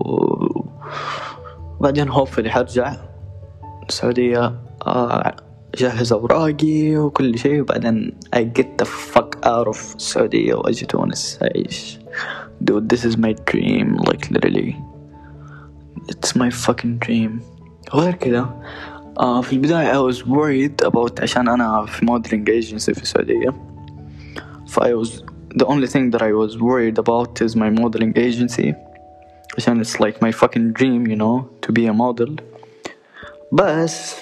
بعدين 1.80 2.10
هوفلي 2.10 2.50
حرجع. 2.50 2.96
السعودية 3.90 4.56
أجهز 5.74 6.14
أوراقي 6.14 6.98
وكل 6.98 7.40
شيء. 7.40 7.62
وبعدين 7.62 8.20
I 8.36 8.40
get 8.40 8.84
the 8.84 8.88
fuck 8.88 9.38
out 9.44 9.68
of 9.68 9.96
السعودية 9.96 10.54
وأجي 10.54 10.86
تونس 10.86 11.40
أعيش. 11.42 12.00
Dude 12.64 12.88
this 12.94 13.04
is 13.06 13.18
my 13.18 13.34
dream 13.52 13.98
like 14.10 14.30
literally. 14.32 14.76
It's 16.12 16.36
my 16.36 16.50
fucking 16.50 17.00
dream. 17.06 17.32
غير 17.94 18.14
كذا 18.14 18.62
آه 19.21 19.41
في 19.41 19.53
البداية 19.53 19.93
I 19.93 20.13
was 20.13 20.17
worried 20.17 20.87
about 20.89 21.23
عشان 21.23 21.49
أنا 21.49 21.87
في 21.87 22.07
modeling 22.07 22.45
agency 22.45 22.93
في 22.95 23.03
السعودية 23.03 23.55
ف 24.67 24.81
I 24.81 24.95
was 24.95 25.09
the 25.61 25.67
only 25.67 25.87
thing 25.87 26.11
that 26.11 26.23
I 26.23 26.33
was 26.33 26.59
worried 26.59 26.99
about 26.99 27.41
is 27.41 27.55
my 27.57 27.71
modeling 27.81 28.13
agency 28.17 28.75
عشان 29.57 29.85
it's 29.85 30.01
like 30.01 30.21
my 30.21 30.33
fucking 30.33 30.73
dream 30.73 31.07
you 31.07 31.17
know 31.17 31.49
to 31.67 31.73
be 31.73 31.87
a 31.87 31.93
model 31.93 32.35
بس 33.53 34.21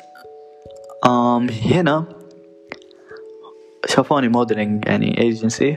um, 1.06 1.50
هنا 1.66 2.04
شافوني 3.86 4.32
modeling 4.32 4.88
يعني 4.88 5.32
agency 5.32 5.76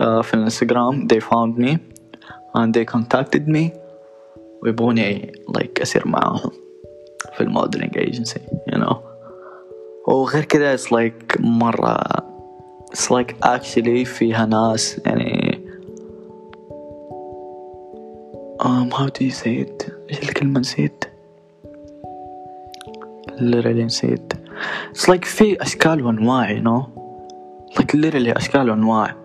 uh, 0.00 0.20
في 0.20 0.34
الانستغرام 0.34 1.08
they 1.12 1.20
found 1.20 1.58
me 1.58 1.76
and 2.56 2.72
they 2.74 2.84
contacted 2.84 3.48
me 3.48 3.70
ويبغوني 4.62 5.32
like 5.58 5.82
أصير 5.82 6.08
معاهم 6.08 6.61
في 7.33 7.41
الموديلينج 7.41 7.97
ايجنسي 7.97 8.39
you 8.71 8.77
know 8.77 8.95
وغير 10.07 10.45
كذا 10.45 10.77
it's 10.77 10.89
like 10.91 11.39
مرة 11.39 11.97
it's 12.93 13.09
like 13.09 13.35
actually 13.45 14.05
فيها 14.05 14.45
ناس 14.45 15.01
يعني 15.05 15.59
um, 18.61 18.91
how 18.91 19.05
do 19.05 19.25
you 19.25 19.31
say 19.31 19.65
it 19.65 19.91
إيش 20.09 20.23
الكلمة 20.23 20.59
نسيت 20.59 21.05
literally 23.39 23.83
نسيت 23.85 24.33
it's 24.93 25.13
like 25.13 25.25
في 25.25 25.61
أشكال 25.61 26.05
وأنواع 26.05 26.57
you 26.57 26.61
know 26.61 26.87
like 27.79 27.95
literally 27.95 28.37
أشكال 28.37 28.69
وأنواع 28.69 29.15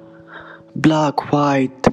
black 0.86 1.32
white 1.32 1.88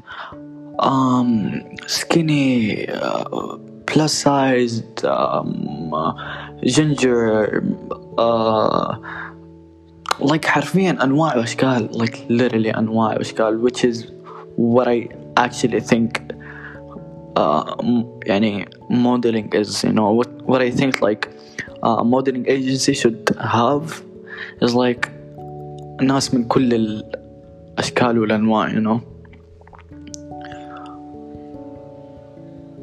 um, 0.80 1.64
skinny 1.88 2.88
uh, 2.88 3.58
plus 3.88 4.14
sized 4.14 5.06
um, 5.06 5.65
ginger 6.65 7.63
uh, 8.19 8.97
like 10.21 10.45
حرفيا 10.45 11.05
أنواع 11.05 11.37
وأشكال 11.37 11.89
like 11.93 12.17
literally 12.29 12.79
أنواع 12.79 13.17
وأشكال 13.17 13.63
which 13.63 13.85
is 13.85 14.07
what 14.57 14.89
I 14.89 15.09
actually 15.37 15.81
think 15.81 16.21
uh, 17.37 17.75
يعني 18.27 18.69
modeling 18.91 19.53
is 19.53 19.85
you 19.85 19.93
know 19.93 20.11
what, 20.11 20.31
what 20.43 20.61
I 20.61 20.71
think 20.71 21.01
like 21.01 21.29
uh, 21.83 21.97
a 22.01 22.05
modeling 22.05 22.47
agency 22.49 22.93
should 22.93 23.37
have 23.41 24.03
is 24.61 24.75
like 24.75 25.11
ناس 26.03 26.35
من 26.35 26.45
كل 26.45 26.75
الأشكال 26.75 28.19
والأنواع 28.19 28.69
you 28.69 28.81
know 28.81 29.01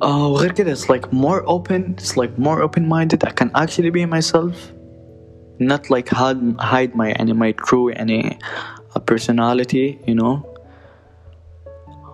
وغير 0.03 0.51
كده 0.51 0.75
it's 0.75 0.89
like 0.89 1.11
more 1.11 1.43
open 1.45 1.95
it's 1.97 2.17
like 2.17 2.31
more 2.37 2.61
open 2.61 2.87
minded 2.87 3.23
I 3.23 3.31
can 3.31 3.49
actually 3.55 3.89
be 3.89 4.05
myself 4.05 4.55
not 5.59 5.89
like 5.89 6.09
hide, 6.09 6.55
hide 6.59 6.95
my 6.95 7.07
يعني 7.07 7.33
my 7.33 7.51
true 7.51 7.89
يعني 7.89 8.37
personality 9.11 9.97
you 10.07 10.15
know 10.15 10.57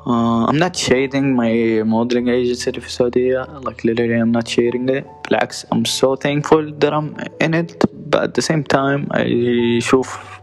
uh, 0.05 0.45
I'm 0.47 0.57
not 0.57 0.75
shading 0.75 1.35
my 1.35 1.83
modeling 1.83 2.27
agency 2.27 2.71
في 2.71 2.87
السعودية 2.87 3.43
like 3.59 3.83
literally 3.83 4.21
I'm 4.21 4.31
not 4.31 4.47
shading 4.47 4.89
it 4.89 5.05
بالعكس 5.25 5.65
I'm 5.65 5.85
so 5.85 6.15
thankful 6.15 6.71
that 6.79 6.93
I'm 6.93 7.15
in 7.41 7.53
it 7.53 7.85
but 8.09 8.23
at 8.23 8.33
the 8.33 8.41
same 8.41 8.63
time 8.63 9.07
I 9.11 9.77
أشوف 9.77 10.39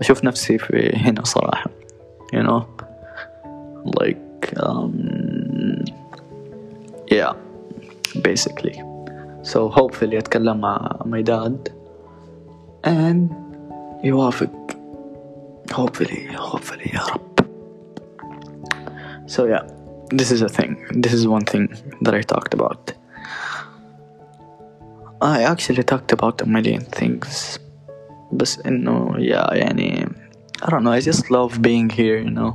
أشوف 0.00 0.24
نفسي 0.24 0.58
في 0.58 0.92
هنا 0.96 1.24
صراحة 1.24 1.70
you 2.34 2.42
know 2.42 2.62
like 4.00 4.54
um, 4.56 5.17
yeah 7.10 7.32
basically 8.22 8.82
so 9.42 9.68
hopefully 9.68 10.18
أتكلم 10.18 10.60
مع 10.60 10.98
my 11.04 11.22
dad 11.22 11.72
and 12.86 13.32
يوافق 14.04 14.50
hopefully 15.72 16.36
hopefully 16.36 16.94
يا 16.94 17.00
رب 17.00 17.46
so 19.26 19.44
yeah 19.44 19.62
this 20.18 20.30
is 20.30 20.42
a 20.42 20.48
thing 20.48 20.76
this 21.02 21.12
is 21.12 21.26
one 21.26 21.44
thing 21.44 21.66
that 22.02 22.14
I 22.14 22.22
talked 22.22 22.54
about 22.54 22.92
I 25.22 25.42
actually 25.42 25.82
talked 25.82 26.12
about 26.12 26.42
a 26.42 26.46
million 26.46 26.80
things 26.80 27.58
بس 28.32 28.60
إنه 28.66 29.14
yeah 29.18 29.54
يعني 29.54 30.08
I 30.62 30.70
don't 30.70 30.82
know 30.84 30.92
I 30.92 31.00
just 31.00 31.30
love 31.30 31.62
being 31.62 31.90
here 31.90 32.18
you 32.18 32.30
know 32.30 32.52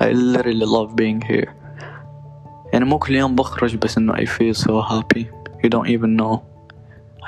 I 0.00 0.12
literally 0.12 0.66
love 0.66 0.96
being 0.96 1.20
here 1.20 1.54
يعني 2.74 2.84
مو 2.84 2.98
كل 2.98 3.14
يوم 3.14 3.36
بخرج 3.36 3.76
بس 3.76 3.98
إنه 3.98 4.14
I 4.14 4.26
feel 4.26 4.56
so 4.56 4.70
happy 4.92 5.24
you 5.64 5.68
don't 5.68 5.88
even 5.88 6.16
know 6.20 6.38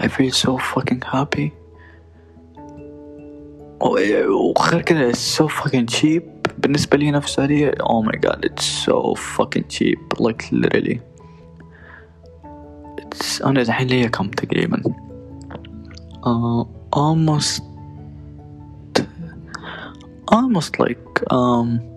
I 0.04 0.08
feel 0.08 0.30
so 0.30 0.58
fucking 0.58 1.02
happy 1.12 1.50
وغير 3.80 4.82
كذا 4.82 5.12
it's 5.12 5.38
so 5.38 5.48
fucking 5.48 5.86
cheap 5.86 6.22
بالنسبة 6.58 6.96
لي 6.98 7.08
هنا 7.08 7.20
في 7.20 7.26
السعودية 7.26 7.70
oh 7.70 8.04
my 8.06 8.16
god 8.26 8.38
it's 8.44 8.86
so 8.86 9.14
fucking 9.14 9.64
cheap 9.68 10.20
like 10.20 10.52
literally 10.52 10.98
it's 13.00 13.46
أنا 13.46 13.62
دحين 13.62 13.86
ليا 13.86 14.08
كم 14.08 14.28
تقريبا 14.28 14.82
uh, 16.24 16.64
almost 16.96 17.62
almost 20.32 20.78
like 20.80 21.32
um 21.32 21.92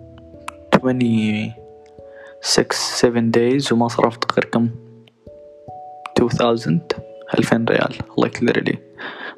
6 2.41 2.73
7 2.73 3.21
days 3.21 3.73
وما 3.73 3.87
صرفت 3.87 4.31
غير 4.31 4.45
كم؟ 4.45 4.69
2000 6.21 6.81
ألفين 7.39 7.65
ريال. 7.65 7.95
الله 8.17 8.27
يكثر 8.27 8.63
لي 8.63 8.77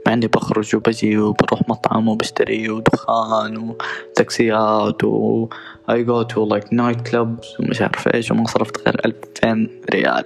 مع 0.07 0.13
اني 0.13 0.27
بخرج 0.27 0.75
وبجي 0.75 1.17
وبروح 1.17 1.69
مطعم 1.69 2.07
وبشتري 2.07 2.69
ودخان 2.69 3.57
وتاكسيات 3.57 5.03
و 5.03 5.49
I 5.89 5.93
go 5.93 6.23
to 6.33 6.37
like 6.53 6.73
night 6.73 7.01
clubs 7.01 7.59
ومش 7.59 7.81
عارف 7.81 8.07
إيش 8.07 8.31
وما 8.31 8.47
صرفت 8.47 8.87
غير 8.87 9.01
ألفين 9.05 9.81
ريال. 9.93 10.23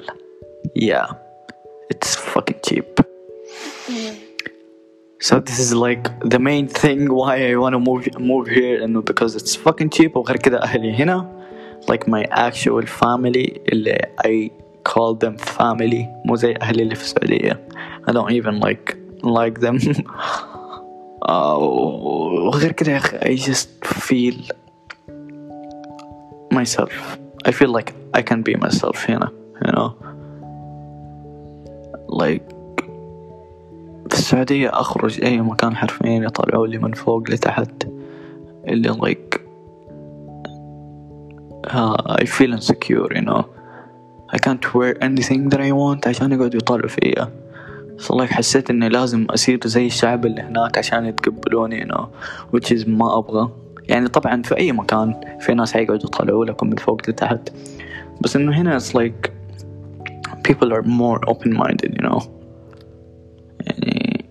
Yeah. 0.79 1.13
It's 1.93 2.15
fucking 2.15 2.59
cheap. 2.67 2.99
So 5.19 5.39
this 5.39 5.59
is 5.59 5.73
like 5.73 6.05
the 6.33 6.39
main 6.39 6.67
thing 6.67 6.99
why 7.19 7.35
I 7.49 7.55
want 7.55 7.73
to 7.77 7.81
move 7.89 8.03
move 8.31 8.47
here 8.47 8.77
and 8.83 8.93
because 9.11 9.35
it's 9.39 9.55
fucking 9.55 9.89
cheap. 9.89 10.15
وغير 10.17 10.37
كذا 10.37 10.63
أهلي 10.63 10.93
هنا. 10.93 11.36
Like 11.91 12.07
my 12.07 12.23
actual 12.31 12.85
family 12.85 13.59
اللي 13.71 13.97
I 14.27 14.51
call 14.89 15.15
them 15.15 15.37
family 15.37 16.05
مو 16.25 16.35
زي 16.35 16.55
أهلي 16.61 16.83
اللي 16.83 16.95
في 16.95 17.01
السعودية 17.01 17.67
I 18.09 18.13
don't 18.13 18.31
even 18.31 18.59
like 18.59 18.95
like 19.23 19.61
them 19.61 20.03
وغير 22.47 22.71
كذا 22.71 22.91
يا 22.91 22.97
أخي 22.97 23.17
I 23.17 23.37
just 23.39 23.69
feel 23.85 24.37
myself 26.53 27.17
I 27.47 27.51
feel 27.51 27.71
like 27.77 27.93
I 28.17 28.21
can 28.21 28.41
be 28.43 28.55
myself 28.65 29.09
هنا 29.09 29.29
you 29.65 29.71
know 29.71 29.89
like 32.23 32.57
في 34.09 34.13
السعودية 34.13 34.69
أخرج 34.69 35.23
أي 35.23 35.41
مكان 35.41 35.75
حرفيا 35.75 36.09
يطلعوا 36.11 36.67
لي 36.67 36.77
من 36.77 36.93
فوق 36.93 37.29
لتحت 37.29 37.87
اللي 38.67 38.93
like 38.93 39.46
uh, 41.66 41.96
I 42.22 42.24
feel 42.24 42.52
insecure 42.52 43.08
you 43.14 43.22
know 43.22 43.42
I 44.34 44.38
can't 44.38 44.74
wear 44.74 44.92
anything 45.02 45.48
that 45.50 45.60
I 45.60 45.72
want 45.72 46.06
عشان 46.06 46.32
يقعدوا 46.32 46.60
يطالعوا 46.60 46.88
فيا 46.88 47.28
so 47.98 48.14
like 48.14 48.30
حسيت 48.30 48.70
إني 48.70 48.88
لازم 48.88 49.24
أصير 49.30 49.60
زي 49.64 49.86
الشعب 49.86 50.26
اللي 50.26 50.42
هناك 50.42 50.78
عشان 50.78 51.04
يتقبلوني 51.04 51.84
you 51.84 51.88
know 51.88 52.04
which 52.56 52.70
is 52.76 52.88
ما 52.88 53.18
أبغى 53.18 53.50
يعني 53.88 54.08
طبعا 54.08 54.42
في 54.42 54.56
أي 54.56 54.72
مكان 54.72 55.20
في 55.40 55.54
ناس 55.54 55.72
حيقعدوا 55.72 56.06
يطالعوا 56.06 56.44
لكم 56.44 56.66
من 56.66 56.76
فوق 56.76 57.00
لتحت 57.08 57.52
بس 58.20 58.36
إنه 58.36 58.56
هنا 58.60 58.78
it's 58.78 58.94
like 58.94 59.30
people 60.48 60.72
are 60.72 60.82
more 60.82 61.20
open 61.30 61.52
minded 61.52 61.94
you 61.94 62.08
know 62.08 62.22
يعني 63.66 64.24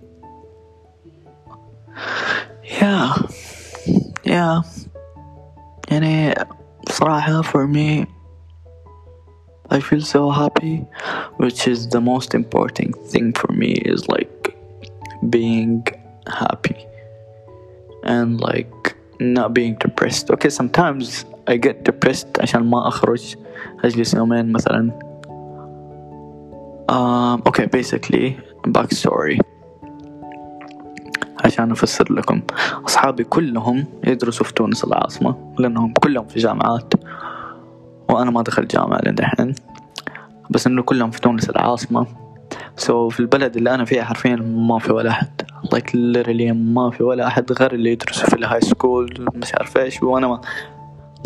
yeah 2.80 3.22
yeah 4.26 4.66
يعني 5.90 6.34
صراحة 6.88 7.42
for 7.42 7.66
me 7.66 8.06
I 9.70 9.80
feel 9.80 10.02
so 10.02 10.30
happy 10.30 10.84
which 11.36 11.66
is 11.66 11.88
the 11.88 12.00
most 12.00 12.34
important 12.34 12.96
thing 13.10 13.32
for 13.32 13.50
me 13.52 13.72
is 13.72 14.06
like 14.08 14.54
being 15.30 15.86
happy 16.26 16.86
and 18.04 18.40
like 18.40 18.96
not 19.20 19.54
being 19.54 19.74
depressed 19.76 20.30
okay 20.30 20.50
sometimes 20.50 21.24
I 21.46 21.56
get 21.56 21.84
depressed 21.84 22.38
عشان 22.40 22.70
ما 22.70 22.88
أخرج 22.88 23.36
أجلس 23.84 24.14
يومين 24.14 24.52
مثلا 24.52 24.98
um, 26.88 27.42
okay 27.46 27.66
basically 27.66 28.38
back 28.66 28.92
story 28.92 29.38
عشان 31.45 31.71
أفسر 31.71 32.13
لكم. 32.13 32.41
أصحابي 32.85 33.23
كلهم 33.23 33.85
يدرسوا 34.03 34.45
في 34.45 34.53
تونس 34.53 34.83
العاصمة 34.83 35.53
لأنهم 35.59 35.93
كلهم 35.93 36.27
في 36.27 36.39
جامعات. 36.39 36.93
وأنا 38.09 38.31
ما 38.31 38.41
دخلت 38.41 38.75
جامعة 38.75 38.99
لدحين 39.05 39.55
بس 40.49 40.67
إنه 40.67 40.81
كلهم 40.81 41.11
في 41.11 41.21
تونس 41.21 41.49
العاصمة. 41.49 42.07
so 42.77 43.09
so 43.09 43.13
في 43.13 43.19
البلد 43.19 43.57
اللي 43.57 43.73
أنا 43.73 43.85
فيها 43.85 44.03
حرفيا 44.03 44.35
ما 44.35 44.79
في 44.79 44.91
ولا 44.93 45.09
أحد. 45.09 45.41
Like 45.75 45.89
literally 45.89 46.51
ما 46.53 46.91
في 46.91 47.03
ولا 47.03 47.27
أحد 47.27 47.51
غير 47.51 47.73
اللي 47.73 47.91
يدرسوا 47.91 48.29
في 48.29 48.35
ال 48.35 48.61
high 48.61 48.88
school 48.88 49.29
مش 49.35 49.53
عارف 49.53 49.77
إيش. 49.77 50.03
وأنا 50.03 50.27
ما 50.27 50.41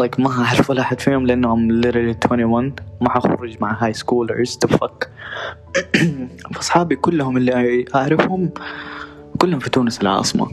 like 0.01 0.19
ما 0.19 0.29
أعرف 0.29 0.69
ولا 0.69 0.81
أحد 0.81 0.99
فيهم 0.99 1.25
لأنهم 1.25 1.81
literally 1.81 2.15
21 2.31 2.75
ما 3.01 3.09
حخرج 3.09 3.57
مع 3.61 3.83
high 3.83 3.93
schoolers 3.93 4.59
the 4.65 4.69
fuck. 4.69 5.07
فأصحابي 6.53 6.95
كلهم 6.95 7.37
اللي 7.37 7.85
أعرفهم 7.95 8.49
كلهم 9.41 9.59
في 9.59 9.69
تونس 9.69 10.01
العاصمة. 10.01 10.47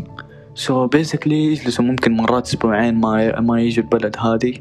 So 0.54 0.88
basically 0.96 1.32
يجلسوا 1.32 1.84
ممكن 1.84 2.12
مرات 2.12 2.46
أسبوعين 2.46 2.94
ما 2.94 3.40
ما 3.40 3.60
يجوا 3.60 3.84
البلد 3.84 4.16
هذه. 4.18 4.54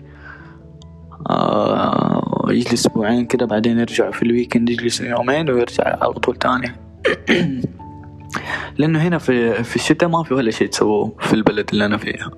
آه 1.30 2.46
يجلس 2.50 2.74
أسبوعين 2.74 3.26
كده 3.26 3.46
بعدين 3.46 3.80
يرجعوا 3.80 4.12
في 4.12 4.24
ال 4.23 4.29
weekend 4.29 4.69
يجلسوا 4.70 5.06
يومين 5.06 5.50
ويرجع 5.50 5.98
على 6.02 6.13
طول 6.13 6.36
تاني. 6.36 6.76
لأنه 8.78 9.00
هنا 9.00 9.18
في 9.18 9.63
في 9.63 9.76
الشتاء 9.76 10.10
ما 10.10 10.24
في 10.24 10.34
ولا 10.34 10.52
شيء 10.52 10.68
تسووه 10.68 11.16
في 11.20 11.34
البلد 11.34 11.70
اللي 11.74 11.86
أنا 11.86 11.98
فيها. 11.98 12.32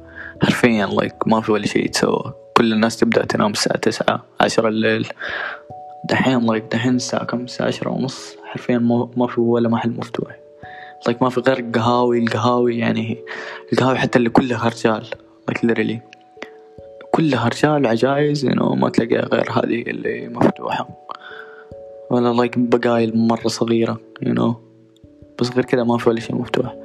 حرفيا 0.44 0.86
like 0.86 1.28
ما 1.28 1.42
في 1.42 1.52
ولا 1.52 1.66
شيء 1.66 1.86
يتسوى 1.86 2.34
كل 2.58 2.74
الناس 2.74 2.98
تبدأ 2.98 3.26
تنام 3.26 3.52
الساعة 3.52 3.78
تسعة 3.78 4.26
عشرة 4.42 4.68
الليل. 4.68 5.08
دحين 6.10 6.40
like 6.46 6.64
دحين 6.72 6.96
الساعة 6.96 7.26
كم؟ 7.26 7.42
الساعة 7.42 7.68
عشرة 7.68 7.90
ونص. 7.90 8.36
حرفيا 8.46 8.78
ما 9.18 9.28
في 9.28 9.42
ولا 9.42 9.70
محل 9.70 9.90
مفتوح. 9.90 10.49
like 11.06 11.22
ما 11.22 11.30
في 11.30 11.40
غير 11.40 11.60
القهاوي 11.60 12.20
القهاوي 12.20 12.78
يعني 12.78 13.18
القهاوي 13.74 13.98
حتى 13.98 14.18
اللي 14.18 14.30
كلها 14.30 14.70
رجال 14.70 15.06
like 15.48 15.66
literally 15.66 16.02
كلها 17.12 17.48
رجال 17.48 17.88
عجايز 17.88 18.46
انه 18.46 18.76
ما 18.76 18.90
تلاقيها 18.90 19.26
غير 19.26 19.52
هذه 19.52 19.82
اللي 19.82 20.28
مفتوحة. 20.28 20.90
ولا 22.12 22.34
like 22.34 22.58
بقايل 22.58 23.18
مرة 23.18 23.48
صغيرة 23.48 24.00
you 24.26 24.30
know. 24.30 24.54
بس 25.40 25.52
غير 25.52 25.66
كذا 25.66 25.84
ما 25.84 25.98
في 25.98 26.10
ولا 26.10 26.20
شيء 26.20 26.36
مفتوح. 26.36 26.76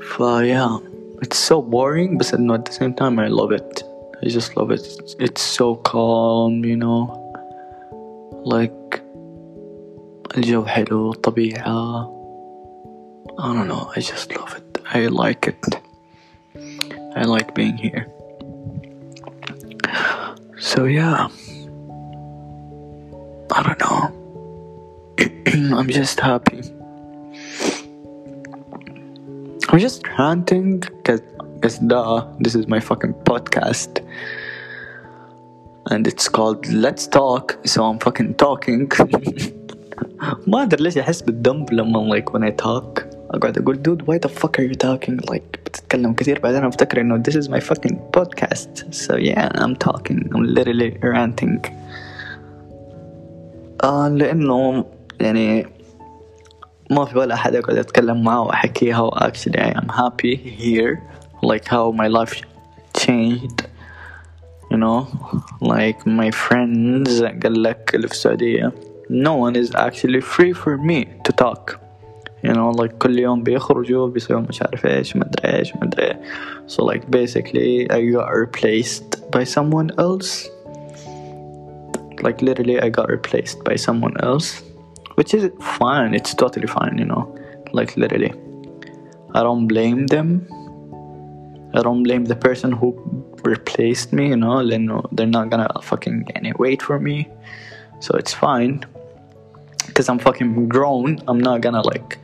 ف 0.00 0.16
yeah 0.16 0.80
it's 1.24 1.48
so 1.48 1.56
boring 1.56 2.18
بس 2.18 2.34
إنه 2.34 2.56
at 2.56 2.60
the 2.60 2.72
same 2.72 2.94
time 2.94 3.18
I 3.18 3.28
love 3.28 3.52
it. 3.52 3.84
I 4.22 4.28
just 4.28 4.56
love 4.56 4.70
it. 4.70 4.84
It's 5.18 5.42
so 5.58 5.74
calm 5.74 6.64
you 6.64 6.76
know. 6.76 7.20
Like 8.44 9.02
الجو 10.36 10.64
حلو 10.64 11.10
الطبيعة. 11.10 12.19
I 13.39 13.53
don't 13.53 13.67
know 13.67 13.91
I 13.95 13.99
just 13.99 14.35
love 14.35 14.55
it 14.55 14.81
I 14.93 15.07
like 15.07 15.47
it 15.47 15.63
I 17.15 17.23
like 17.23 17.53
being 17.53 17.77
here 17.77 18.07
so 20.57 20.85
yeah 20.85 21.27
I 23.51 23.63
don't 23.63 23.79
know 23.79 24.01
I'm 25.77 25.89
just 25.89 26.19
happy 26.19 26.61
I'm 29.69 29.79
just 29.79 30.07
ranting 30.17 30.79
because 30.79 31.21
because 31.55 31.79
duh 31.79 32.27
this 32.39 32.55
is 32.55 32.67
my 32.67 32.79
fucking 32.79 33.13
podcast 33.29 34.01
and 35.91 36.07
it's 36.07 36.27
called 36.29 36.65
let's 36.67 37.07
talk 37.07 37.57
so 37.65 37.85
I'm 37.85 37.99
fucking 37.99 38.35
talking 38.35 38.89
ما 40.47 40.63
ادري 40.63 40.83
ليش 40.83 40.97
احس 40.97 41.21
بالذنب 41.21 41.73
لما 41.73 42.15
like 42.15 42.33
when 42.33 42.43
I 42.43 42.51
talk 42.51 43.08
اقعد 43.29 43.57
اقول 43.57 43.75
dude 43.87 44.01
why 44.05 44.17
the 44.27 44.31
fuck 44.31 44.51
are 44.59 44.67
you 44.71 44.75
talking 44.87 45.31
like 45.31 45.59
بتتكلم 45.65 46.13
كثير 46.13 46.39
بعدين 46.39 46.63
افتكر 46.63 47.01
انه 47.01 47.23
this 47.23 47.33
is 47.33 47.47
my 47.47 47.59
fucking 47.59 47.95
podcast 48.17 48.83
so 48.91 49.15
yeah 49.17 49.49
I'm 49.61 49.75
talking 49.87 50.19
I'm 50.33 50.55
literally 50.57 50.91
ranting 51.03 51.71
آه 53.83 54.07
لانه 54.07 54.85
يعني 55.19 55.67
ما 56.91 57.05
في 57.05 57.17
ولا 57.17 57.33
أحد 57.33 57.55
أقعد 57.55 57.77
أتكلم 57.77 58.23
معه 58.23 58.41
وأحكي 58.41 58.93
how 58.93 59.09
actually 59.09 59.59
I 59.59 59.71
am 59.81 59.89
happy 59.89 60.35
here 60.35 61.01
like 61.43 61.65
how 61.67 61.91
my 61.91 62.07
life 62.07 62.41
changed 62.97 63.59
you 64.71 64.77
know 64.77 64.99
like 65.61 65.99
my 66.05 66.31
friends 66.31 67.23
قال 67.43 67.63
لك 67.63 67.95
اللي 67.95 68.07
في 68.07 68.13
السعودية 68.13 68.71
no 69.09 69.35
one 69.35 69.55
is 69.55 69.71
actually 69.75 70.21
free 70.21 70.53
for 70.53 70.77
me 70.77 71.05
to 71.27 71.31
talk 71.43 71.79
you 72.45 72.53
know 72.53 72.71
like 72.81 72.97
كل 72.99 73.19
يوم 73.19 73.43
بيخرجوا 73.43 74.07
بيسووا 74.07 74.39
مش 74.39 74.61
عارف 74.61 74.85
ايش 74.85 75.15
مدري 75.15 75.57
ايش 75.57 75.75
مدري 75.75 76.13
so 76.67 76.83
like 76.83 77.03
basically 77.11 77.87
I 77.89 77.99
got 78.17 78.29
replaced 78.43 79.09
by 79.31 79.43
someone 79.43 79.89
else 79.97 80.49
like 82.25 82.41
literally 82.41 82.77
I 82.79 82.89
got 82.89 83.07
replaced 83.17 83.57
by 83.69 83.75
someone 83.75 84.15
else 84.27 84.47
which 85.17 85.33
is 85.37 85.43
fine 85.79 86.11
it's 86.19 86.33
totally 86.43 86.69
fine 86.77 86.95
you 87.01 87.07
know 87.11 87.23
like 87.77 87.91
literally 88.01 88.33
I 89.37 89.41
don't 89.47 89.67
blame 89.73 90.07
them 90.15 90.27
I 91.77 91.81
don't 91.87 92.03
blame 92.07 92.23
the 92.33 92.39
person 92.47 92.71
who 92.79 92.87
replaced 93.53 94.13
me 94.13 94.25
you 94.33 94.39
know 94.43 94.61
لأنه 94.61 95.03
they're 95.11 95.35
not 95.37 95.49
gonna 95.49 95.81
fucking 95.81 96.23
يعني 96.29 96.53
wait 96.53 96.81
for 96.81 96.99
me 96.99 97.27
so 97.99 98.17
it's 98.17 98.33
fine 98.33 98.85
because 99.87 100.07
I'm 100.09 100.19
fucking 100.19 100.69
grown 100.69 101.19
I'm 101.27 101.39
not 101.39 101.61
gonna 101.61 101.81
like 101.81 102.19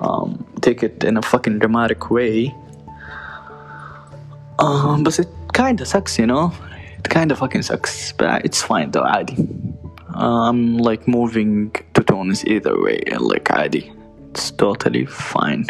um, 0.00 0.44
take 0.60 0.82
it 0.82 1.04
in 1.04 1.16
a 1.16 1.22
fucking 1.22 1.58
dramatic 1.58 2.10
way 2.10 2.54
um, 4.58 5.02
but 5.02 5.18
it 5.18 5.28
kinda 5.52 5.84
sucks 5.84 6.18
you 6.18 6.26
know 6.26 6.52
it 6.98 7.08
kinda 7.08 7.34
fucking 7.36 7.62
sucks 7.62 8.12
but 8.12 8.44
it's 8.44 8.62
fine 8.62 8.90
though 8.90 9.04
عادي 9.04 9.36
I'm 10.12 10.78
like 10.78 11.06
moving 11.06 11.70
to 11.94 12.02
Tunis 12.02 12.44
either 12.44 12.74
way 12.84 13.00
like 13.18 13.50
عادي 13.50 13.92
it's 14.32 14.50
totally 14.50 15.06
fine 15.06 15.66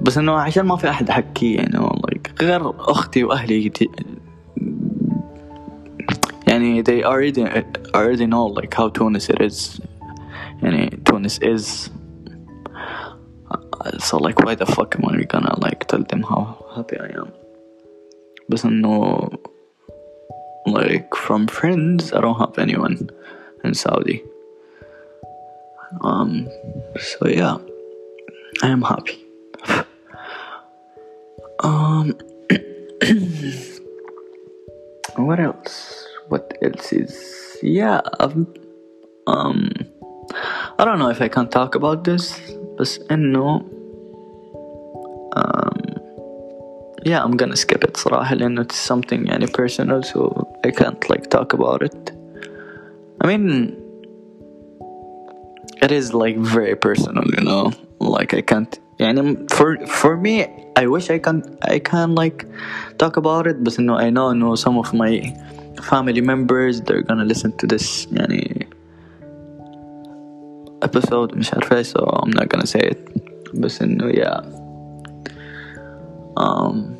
بس 0.00 0.18
انه 0.18 0.32
عشان 0.32 0.66
ما 0.66 0.76
في 0.76 0.90
احد 0.90 1.10
احكيه 1.10 1.56
يعني 1.56 1.78
like 1.78 2.42
غير 2.42 2.70
اختي 2.90 3.24
واهلي 3.24 3.72
يعني 6.46 6.84
they 6.84 7.04
already 7.04 7.42
already 7.94 8.26
know 8.26 8.46
like 8.60 8.74
how 8.74 8.88
Tunis 8.88 9.28
it 9.28 9.40
is 9.40 9.80
يعني 10.62 11.00
Tunis 11.10 11.38
is 11.38 11.90
so 13.98 14.18
like 14.18 14.38
why 14.44 14.54
the 14.54 14.66
fuck 14.66 14.94
am 14.96 15.04
I 15.06 15.22
gonna 15.24 15.58
like 15.60 15.86
tell 15.86 16.02
them 16.02 16.22
how 16.22 16.42
happy 16.74 16.98
I 16.98 17.10
am 17.20 17.30
بس 18.48 18.64
انه 18.64 19.28
like 20.66 21.14
from 21.14 21.46
friends 21.46 22.12
I 22.12 22.20
don't 22.20 22.38
have 22.38 22.58
anyone 22.58 22.96
in 23.64 23.74
Saudi 23.74 24.18
um 26.08 26.48
so 27.08 27.28
yeah 27.28 27.56
I 28.64 28.68
am 28.76 28.82
happy 28.82 29.18
um 31.68 32.06
what 35.28 35.40
else 35.48 35.76
what 36.28 36.44
else 36.62 36.92
is 36.92 37.14
yeah 37.62 38.00
I've, 38.20 38.36
um 39.26 39.58
I 40.78 40.84
don't 40.84 40.98
know 40.98 41.10
if 41.16 41.20
I 41.26 41.28
can 41.28 41.46
talk 41.58 41.74
about 41.80 42.04
this 42.04 42.24
بس 42.80 43.00
انه 43.10 43.62
yeah 47.04 47.22
I'm 47.24 47.36
gonna 47.36 47.56
skip 47.56 47.84
it 47.84 47.96
صراحة 47.96 48.34
لأنه 48.34 48.62
it's 48.62 48.76
something 48.92 49.26
يعني 49.26 49.46
personal 49.46 50.02
so 50.02 50.46
I 50.66 50.70
can't 50.70 51.10
like 51.10 51.30
talk 51.30 51.52
about 51.54 51.82
it 51.82 52.12
I 53.22 53.26
mean 53.26 53.76
it 55.82 55.92
is 55.92 56.12
like 56.14 56.36
very 56.36 56.76
personal 56.76 57.24
you 57.36 57.44
know 57.44 57.72
like 58.00 58.34
I 58.34 58.42
can't 58.42 58.78
يعني 59.00 59.50
for 59.50 59.86
for 59.86 60.16
me 60.16 60.46
I 60.76 60.86
wish 60.86 61.10
I 61.10 61.18
can 61.18 61.58
I 61.62 61.78
can 61.78 62.14
like 62.14 62.46
talk 62.98 63.16
about 63.16 63.46
it 63.46 63.64
but 63.64 63.78
no 63.78 63.96
I 63.96 64.10
know 64.10 64.32
no 64.32 64.54
some 64.54 64.76
of 64.78 64.92
my 64.92 65.12
family 65.82 66.20
members 66.20 66.80
they're 66.82 67.02
gonna 67.02 67.24
listen 67.24 67.52
to 67.60 67.66
this 67.66 68.06
يعني 68.12 68.66
episode 70.82 71.36
مش 71.36 71.54
عارف 71.54 71.86
so 71.92 72.00
I'm 72.22 72.30
not 72.30 72.48
gonna 72.48 72.66
say 72.66 72.80
it 72.80 72.98
بس 73.54 73.82
انه 73.82 74.12
yeah 74.12 74.63
Um 76.37 76.95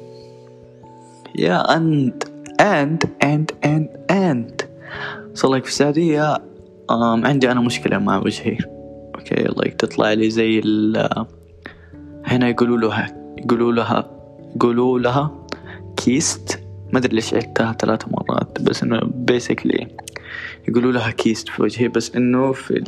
yeah 1.36 1.62
and 1.76 2.14
and 2.60 3.00
and 3.22 3.48
and 3.64 3.88
and. 4.10 4.66
So 5.34 5.48
like 5.48 5.64
في 5.64 5.70
السعودية 5.70 6.36
um, 6.92 7.26
عندي 7.26 7.52
أنا 7.52 7.62
مشكلة 7.62 7.98
مع 7.98 8.18
وجهي. 8.18 8.58
Okay, 9.18 9.48
like 9.48 9.76
تطلع 9.76 10.14
لي 10.14 10.30
زي 10.30 10.60
ال 10.60 11.10
هنا 12.26 12.50
يقولوا 12.50 12.78
لها 12.78 13.16
يقولوا 13.38 13.72
لها 13.72 14.10
يقولوا 14.56 15.00
لها 15.00 15.32
cyst. 15.98 16.60
ما 16.94 17.00
أدري 17.00 17.16
ليش 17.16 17.34
عدتها 17.34 17.74
ثلاث 17.74 18.02
مرات 18.08 18.62
بس 18.62 18.84
إنه 18.84 19.00
basically 19.32 19.88
يقولوا 20.68 20.92
لها 20.92 21.12
cyst 21.12 21.50
في 21.50 21.62
وجهي. 21.64 21.88
بس 21.88 22.16
إنه 22.16 22.52
في 22.52 22.84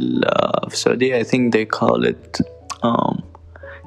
في 0.67 0.73
السعودية 0.73 1.23
I 1.23 1.25
think 1.25 1.53
they 1.53 1.79
call 1.79 2.05
it 2.05 2.41
um, 2.83 3.21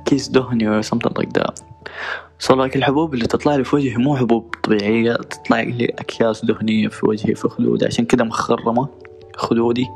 كيس 0.04 0.28
دهني 0.28 0.80
or 0.80 0.82
something 0.82 1.14
like 1.22 1.32
that. 1.40 1.62
Like 2.48 2.76
الحبوب 2.76 3.14
اللي 3.14 3.26
تطلع 3.26 3.56
لي 3.56 3.64
في 3.64 3.76
وجهي 3.76 3.96
مو 3.96 4.16
حبوب 4.16 4.54
طبيعية 4.62 5.12
تطلع 5.12 5.60
لي 5.60 5.84
أكياس 5.84 6.44
دهنية 6.44 6.88
في 6.88 7.06
وجهي 7.06 7.34
في 7.34 7.48
خدودي 7.48 7.86
عشان 7.86 8.04
كده 8.04 8.24
مخرمة 8.24 8.88
خدودي. 9.36 9.86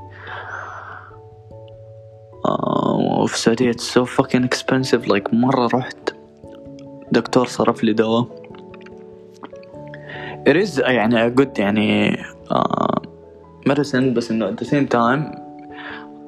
وفي 3.21 3.35
السعودية 3.35 3.73
it's 3.73 3.95
so 3.95 4.05
fucking 4.05 4.45
expensive. 4.45 5.09
Like 5.09 5.35
مرة 5.35 5.69
رحت 5.75 6.15
دكتور 7.13 7.47
صرف 7.47 7.85
لي 7.85 7.93
دواء. 7.93 8.45
It 10.49 10.53
is 10.53 10.79
يعني 10.79 11.35
good 11.35 11.59
يعني 11.59 12.17
uh, 12.51 13.01
medicine 13.69 13.97
بس 13.97 14.31
إنه 14.31 14.51
at 14.51 14.61
the 14.61 14.67
same 14.67 14.89
time 14.95 15.44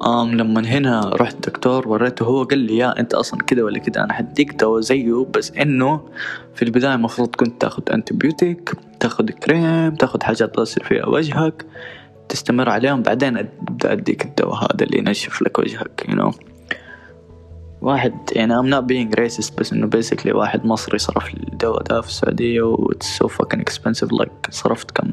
um, 0.04 0.34
لما 0.34 0.66
هنا 0.66 1.10
رحت 1.14 1.48
دكتور 1.48 1.88
وريته 1.88 2.24
هو 2.24 2.42
قال 2.42 2.58
لي 2.58 2.76
يا 2.76 3.00
أنت 3.00 3.14
أصلا 3.14 3.42
كده 3.42 3.64
ولا 3.64 3.78
كده؟ 3.78 4.04
أنا 4.04 4.12
حديك 4.12 4.52
دواء 4.52 4.80
زيه 4.80 5.26
بس 5.34 5.52
إنه 5.52 6.00
في 6.54 6.62
البداية 6.62 6.94
المفروض 6.94 7.36
كنت 7.36 7.60
تاخد 7.60 7.90
انتبيوتيك 7.90 8.72
تاخد 9.00 9.30
كريم 9.30 9.94
تاخد 9.94 10.22
حاجات 10.22 10.54
تغسل 10.54 10.84
فيها 10.84 11.06
وجهك 11.06 11.66
تستمر 12.28 12.68
عليهم 12.68 13.02
بعدين 13.02 13.36
ابدا 13.36 13.92
أديك 13.92 14.24
الدواء 14.24 14.64
هذا 14.64 14.84
اللي 14.84 14.98
ينشف 14.98 15.42
لك 15.42 15.58
وجهك 15.58 16.06
you 16.08 16.14
know. 16.14 16.34
واحد 17.80 18.14
يعني 18.32 18.54
I'm 18.54 18.66
not 18.66 18.84
being 18.84 19.18
racist 19.20 19.58
بس 19.58 19.72
إنه 19.72 19.90
basically 19.90 20.34
واحد 20.34 20.66
مصري 20.66 20.98
صرف 20.98 21.34
الدواء 21.34 21.82
ده 21.82 22.00
في 22.00 22.08
السعودية 22.08 22.62
و 22.62 22.92
it's 22.92 23.06
so 23.06 23.28
fucking 23.28 23.60
expensive 23.60 24.08
like 24.22 24.50
صرفت 24.50 24.90
كم؟ 24.90 25.12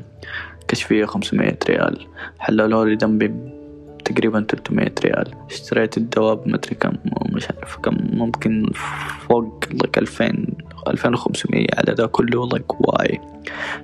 كشفية 0.68 1.06
خمسمية 1.06 1.60
ريال. 1.70 2.08
حللوا 2.40 2.86
لي 2.86 2.96
دمي 2.96 3.63
تقريبا 4.06 4.46
300 4.50 4.92
ريال. 5.06 5.32
اشتريت 5.52 5.98
الدواء 5.98 6.36
بمدري 6.36 6.76
كم 6.76 6.94
مش 7.32 7.48
عارف 7.52 7.78
كم 7.78 7.98
ممكن 8.14 8.72
فوق 9.30 9.66
like 9.74 9.98
2000 9.98 10.46
2500 10.88 11.68
على 11.78 11.94
ده 11.94 12.08
كله 12.08 12.48
like 12.48 12.82
why. 12.82 13.20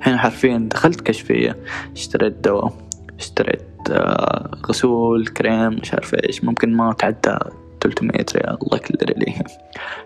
هنا 0.01 0.17
حرفيا 0.17 0.67
دخلت 0.71 1.01
كشفية 1.01 1.57
اشتريت 1.95 2.33
دواء 2.33 2.73
اشتريت 3.19 3.61
آه 3.91 4.51
غسول 4.69 5.27
كريم 5.27 5.73
مش 5.73 5.93
عارف 5.93 6.15
إيش. 6.15 6.43
ممكن 6.43 6.73
ما 6.73 6.93
تعدى 6.93 7.37
300 7.81 8.25
ريال 8.35 8.57
like 8.73 8.87
literally. 8.87 9.33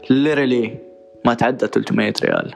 Literally 0.06 0.70
ما 1.26 1.34
تعدى 1.34 1.68
300 1.68 2.14
ريال. 2.24 2.54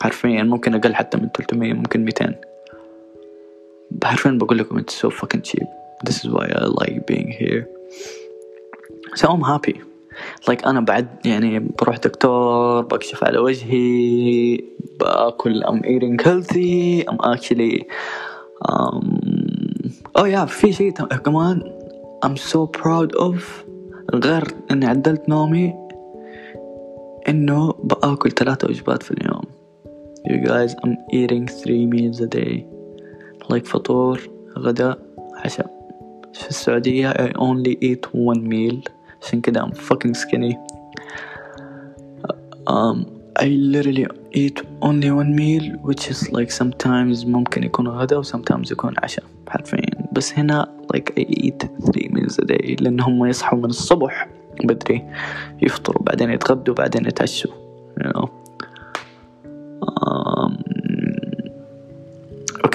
حرفيا 0.00 0.42
ممكن 0.42 0.74
أقل 0.74 0.94
حتى 0.94 1.18
من 1.18 1.28
300 1.36 1.72
ممكن 1.72 2.04
200 2.04 2.34
حرفيا 4.04 4.30
بقول 4.30 4.58
لكم 4.58 4.78
it's 4.80 4.92
so 4.92 5.10
fucking 5.10 5.40
cheap. 5.50 5.66
This 6.04 6.24
is 6.24 6.28
why 6.30 6.46
I 6.60 6.64
like 6.80 7.06
being 7.06 7.30
here 7.30 7.66
so 9.14 9.28
I'm 9.28 9.42
happy 9.42 9.80
like 10.48 10.66
أنا 10.66 10.80
بعد 10.80 11.26
يعني 11.26 11.58
بروح 11.58 11.96
دكتور 11.96 12.82
بكشف 12.82 13.24
على 13.24 13.38
وجهي 13.38 14.60
باكل 15.00 15.64
I'm 15.64 15.80
eating 15.82 16.24
healthy 16.24 17.04
I'm 17.08 17.20
actually 17.34 17.86
um, 18.68 19.04
oh 20.18 20.24
yeah 20.24 20.44
في 20.44 20.72
شيء 20.72 20.92
كمان 20.92 21.62
I'm 22.24 22.36
so 22.36 22.66
proud 22.66 23.12
of 23.16 23.42
غير 24.14 24.44
اني 24.70 24.86
عدلت 24.86 25.28
نومي 25.28 25.74
انه 27.28 27.72
باكل 27.72 28.30
ثلاثة 28.30 28.68
وجبات 28.68 29.02
في 29.02 29.10
اليوم 29.10 29.42
you 30.28 30.48
guys 30.48 30.74
I'm 30.84 30.96
eating 31.12 31.46
three 31.46 31.86
meals 31.86 32.20
a 32.20 32.26
day 32.26 32.64
like 33.52 33.64
فطور 33.64 34.20
غداء 34.58 34.98
عشاء 35.44 35.77
في 36.32 36.48
السعودية 36.48 37.10
I 37.12 37.32
only 37.32 37.76
eat 37.82 38.10
one 38.14 38.40
meal 38.40 38.90
عشان 39.22 39.40
كده 39.40 39.66
I'm 39.66 39.72
fucking 39.74 40.14
skinny 40.14 40.54
um, 42.68 43.06
I 43.38 43.46
literally 43.74 44.06
eat 44.32 44.62
only 44.82 45.10
one 45.10 45.34
meal 45.34 45.64
which 45.88 46.10
is 46.10 46.32
like 46.32 46.50
sometimes 46.50 47.26
ممكن 47.26 47.64
يكون 47.64 47.88
غدا 47.88 48.16
و 48.16 48.22
sometimes 48.22 48.72
يكون 48.72 48.94
عشاء 49.02 49.24
حرفيا 49.48 50.08
بس 50.12 50.38
هنا 50.38 50.66
like 50.94 51.12
I 51.20 51.22
eat 51.22 51.68
three 51.86 52.08
meals 52.08 52.38
a 52.42 52.46
day 52.46 52.82
لأن 52.82 53.00
هم 53.00 53.24
يصحوا 53.24 53.58
من 53.58 53.64
الصبح 53.64 54.28
بدري 54.64 55.04
يفطروا 55.62 56.02
بعدين 56.02 56.30
يتغدوا 56.30 56.74
بعدين 56.74 57.06
يتعشوا 57.06 57.52
you 58.00 58.04
know 58.04 58.28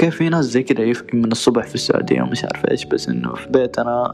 أوكي 0.03 0.15
في 0.15 0.29
ناس 0.29 0.45
زي 0.45 0.63
كده 0.63 0.93
من 1.13 1.31
الصبح 1.31 1.65
في 1.67 1.75
السعودية 1.75 2.21
ومش 2.21 2.43
عارف 2.43 2.71
إيش 2.71 2.85
بس 2.85 3.09
إنه 3.09 3.35
في 3.35 3.49
بيتنا 3.49 4.11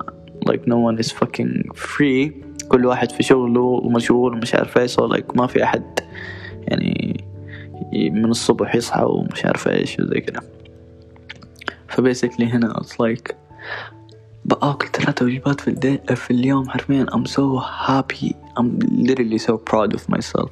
like 0.50 0.60
no 0.60 0.76
one 0.76 1.04
is 1.04 1.12
fucking 1.12 1.74
free. 1.74 2.32
كل 2.68 2.86
واحد 2.86 3.12
في 3.12 3.24
شغله 3.24 3.62
ومشغول 3.62 4.34
ومش 4.34 4.56
عارف 4.56 4.78
إيش 4.78 4.96
so 4.96 5.04
like 5.04 5.36
ما 5.36 5.48
في 5.48 5.64
أحد 5.64 6.00
يعني 6.68 7.24
من 7.94 8.26
الصبح 8.26 8.76
يصحى 8.76 9.04
ومش 9.04 9.46
عارف 9.46 9.68
إيش 9.68 10.00
وزي 10.00 10.22
كده 10.22 10.42
فبيسكلي 11.88 12.46
هنا 12.46 12.74
it's 12.74 12.94
like 13.06 13.34
بآكل 14.46 14.88
ثلاثة 14.88 15.26
وجبات 15.26 15.62
في, 15.62 15.68
الدي 15.68 15.98
في 16.16 16.32
اليوم 16.32 16.70
حرفيا. 16.70 17.06
I'm 17.06 17.26
so 17.26 17.58
happy. 17.88 18.36
I'm 18.60 18.80
literally 18.80 19.38
so 19.38 19.58
proud 19.58 19.94
of 19.94 20.10
myself. 20.10 20.50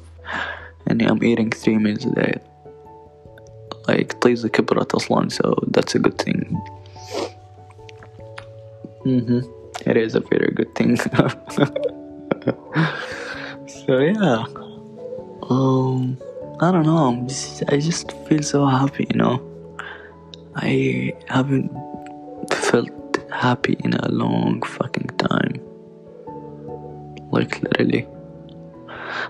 يعني 0.86 1.08
I'm 1.08 1.22
eating 1.22 1.50
three 1.50 1.78
meals 1.78 2.04
a 2.06 2.14
day. 2.14 2.57
like 3.87 4.13
طيزة 4.21 4.49
كبرت 4.49 4.95
أصلا 4.95 5.29
so 5.29 5.55
that's 5.77 5.95
a 5.95 5.99
good 5.99 6.17
thing 6.17 6.39
mm-hmm. 9.05 9.41
it 9.89 9.97
is 9.97 10.15
a 10.15 10.23
very 10.31 10.51
good 10.59 10.71
thing 10.75 10.91
so 13.67 13.93
yeah 13.99 14.45
um 15.49 16.17
I 16.61 16.71
don't 16.71 16.85
know 16.85 17.25
just, 17.27 17.63
I 17.67 17.77
just 17.89 18.11
feel 18.25 18.43
so 18.43 18.65
happy 18.65 19.05
you 19.11 19.17
know 19.21 19.35
I 20.55 21.13
haven't 21.27 21.71
felt 22.69 23.17
happy 23.31 23.75
in 23.85 23.93
a 23.93 24.09
long 24.09 24.61
fucking 24.77 25.09
time 25.17 25.55
like 27.31 27.53
literally 27.63 28.03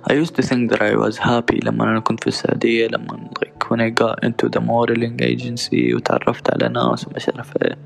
I 0.10 0.14
used 0.22 0.36
to 0.36 0.44
think 0.50 0.70
that 0.72 0.82
I 0.82 0.96
was 0.96 1.18
happy 1.18 1.60
لما 1.64 1.84
أنا 1.84 2.00
كنت 2.00 2.20
في 2.24 2.28
السعودية 2.28 2.88
لما 2.88 3.30
like 3.40 3.47
when 3.78 3.80
I 3.82 3.90
got 3.90 4.24
into 4.24 4.50
the 4.50 4.62
modeling 4.62 5.18
agency 5.22 5.94
وتعرفت 5.96 6.54
على 6.54 6.70
ناس 6.70 7.08
ومش 7.08 7.30
عارف 7.30 7.54
ايه 7.62 7.78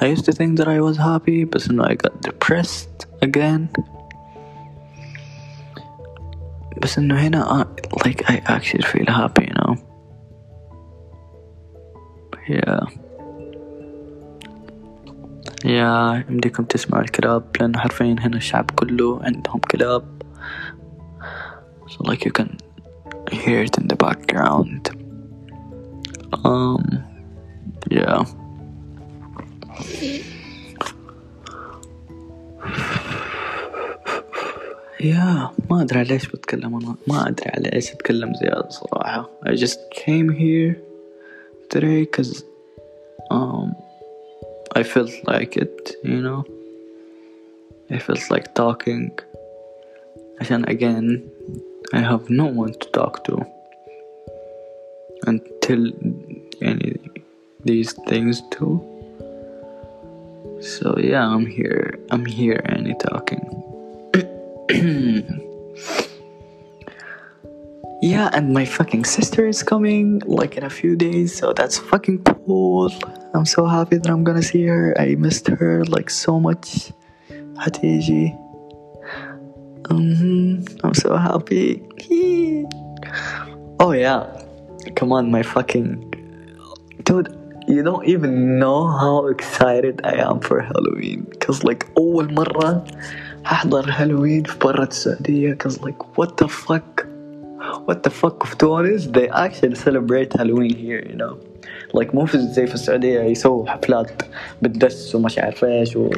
I 0.00 0.16
used 0.16 0.24
to 0.24 0.32
think 0.32 0.58
that 0.58 0.68
I 0.68 0.80
was 0.80 0.96
happy 0.98 1.44
بس 1.54 1.70
إنه 1.70 1.84
I 1.84 1.94
got 1.94 2.12
depressed 2.30 3.06
again 3.24 3.82
بس 6.82 6.98
إنه 6.98 7.14
هنا 7.20 7.64
I, 7.64 8.08
like 8.08 8.22
I 8.30 8.36
actually 8.56 8.82
feel 8.82 9.06
happy 9.10 9.44
you 9.44 9.54
know 9.60 9.76
yeah 12.48 12.88
يا 15.64 16.24
يمديكم 16.30 16.64
تسمعوا 16.64 17.02
الكلاب 17.02 17.44
لأنه 17.60 17.78
حرفيا 17.78 18.16
هنا 18.20 18.36
الشعب 18.36 18.70
كله 18.70 19.20
عندهم 19.22 19.58
كلاب 19.70 20.22
so 21.88 22.10
like 22.10 22.24
you 22.24 22.32
can 22.40 22.48
hear 23.32 23.62
it 23.66 23.78
in 23.80 23.86
the 23.92 23.96
background 24.06 25.01
um 26.44 26.82
yeah 27.90 28.24
يا 35.00 35.50
ما 35.70 35.82
أدري 35.82 35.98
على 35.98 36.10
إيش 36.12 36.28
بتكلم 36.28 36.74
أنا 36.76 36.94
ما 37.06 37.28
أدري 37.28 37.50
على 37.50 37.72
إيش 37.72 37.92
أتكلم 37.92 38.34
زيادة 38.34 38.68
صراحة 38.68 39.30
I 39.46 39.50
just 39.50 39.78
came 39.94 40.30
here 40.30 40.76
today 41.70 42.06
cause 42.16 42.44
um 43.30 43.74
I 44.76 44.82
felt 44.82 45.12
like 45.32 45.56
it 45.56 45.96
you 46.04 46.20
know 46.26 46.44
I 47.90 47.98
felt 47.98 48.30
like 48.30 48.54
talking 48.54 49.10
عشان 50.40 50.64
again 50.66 51.22
I 51.94 52.00
have 52.00 52.28
no 52.30 52.46
one 52.46 52.72
to 52.72 52.88
talk 53.00 53.24
to 53.24 53.44
and 55.27 55.41
tell 55.61 55.83
any 56.61 56.99
these 57.63 57.93
things 58.07 58.41
too. 58.51 58.81
So 60.61 60.97
yeah, 60.97 61.27
I'm 61.27 61.45
here. 61.45 61.99
I'm 62.11 62.25
here 62.25 62.61
and 62.65 62.87
talking. 62.99 63.43
yeah, 68.01 68.29
and 68.33 68.53
my 68.53 68.65
fucking 68.65 69.05
sister 69.05 69.47
is 69.47 69.63
coming 69.63 70.21
like 70.25 70.57
in 70.57 70.63
a 70.63 70.69
few 70.69 70.95
days, 70.95 71.35
so 71.35 71.53
that's 71.53 71.77
fucking 71.77 72.23
cool. 72.23 72.91
I'm 73.33 73.45
so 73.45 73.65
happy 73.65 73.97
that 73.97 74.09
I'm 74.09 74.23
gonna 74.23 74.43
see 74.43 74.63
her. 74.65 74.95
I 74.99 75.15
missed 75.15 75.47
her 75.47 75.83
like 75.85 76.09
so 76.09 76.39
much. 76.39 76.91
Hatiji. 77.59 78.39
Mm-hmm. 79.83 80.63
I'm 80.83 80.93
so 80.93 81.15
happy. 81.17 81.83
oh 83.79 83.91
yeah. 83.91 84.42
come 84.96 85.12
on 85.12 85.30
my 85.30 85.42
fucking 85.42 85.90
dude 87.04 87.28
you 87.68 87.82
don't 87.82 88.06
even 88.06 88.58
know 88.58 88.86
how 88.86 89.26
excited 89.26 90.00
I 90.04 90.14
am 90.28 90.40
for 90.40 90.60
Halloween 90.60 91.26
cause 91.40 91.62
like 91.64 91.86
أول 91.98 92.34
مرة 92.34 92.84
هحضر 93.44 93.84
هالوين 93.88 94.44
في 94.44 94.58
برا 94.58 94.84
السعودية 94.84 95.58
cause 95.62 95.76
like 95.82 96.18
what 96.18 96.36
the 96.36 96.48
fuck 96.48 97.06
what 97.86 98.02
the 98.02 98.10
fuck 98.10 98.44
of 98.44 98.58
Tunis 98.58 99.06
they 99.06 99.28
actually 99.28 99.74
celebrate 99.74 100.32
Halloween 100.32 100.74
here 100.76 101.02
you 101.10 101.16
know 101.16 101.36
like 101.92 102.14
مو 102.14 102.26
في 102.26 102.38
زي 102.38 102.66
في 102.66 102.74
السعودية 102.74 103.20
يسووا 103.20 103.70
حفلات 103.70 104.22
بالدس 104.62 105.14
ومش 105.14 105.38
عارف 105.38 105.64
ايش 105.64 105.96
و 105.96 106.10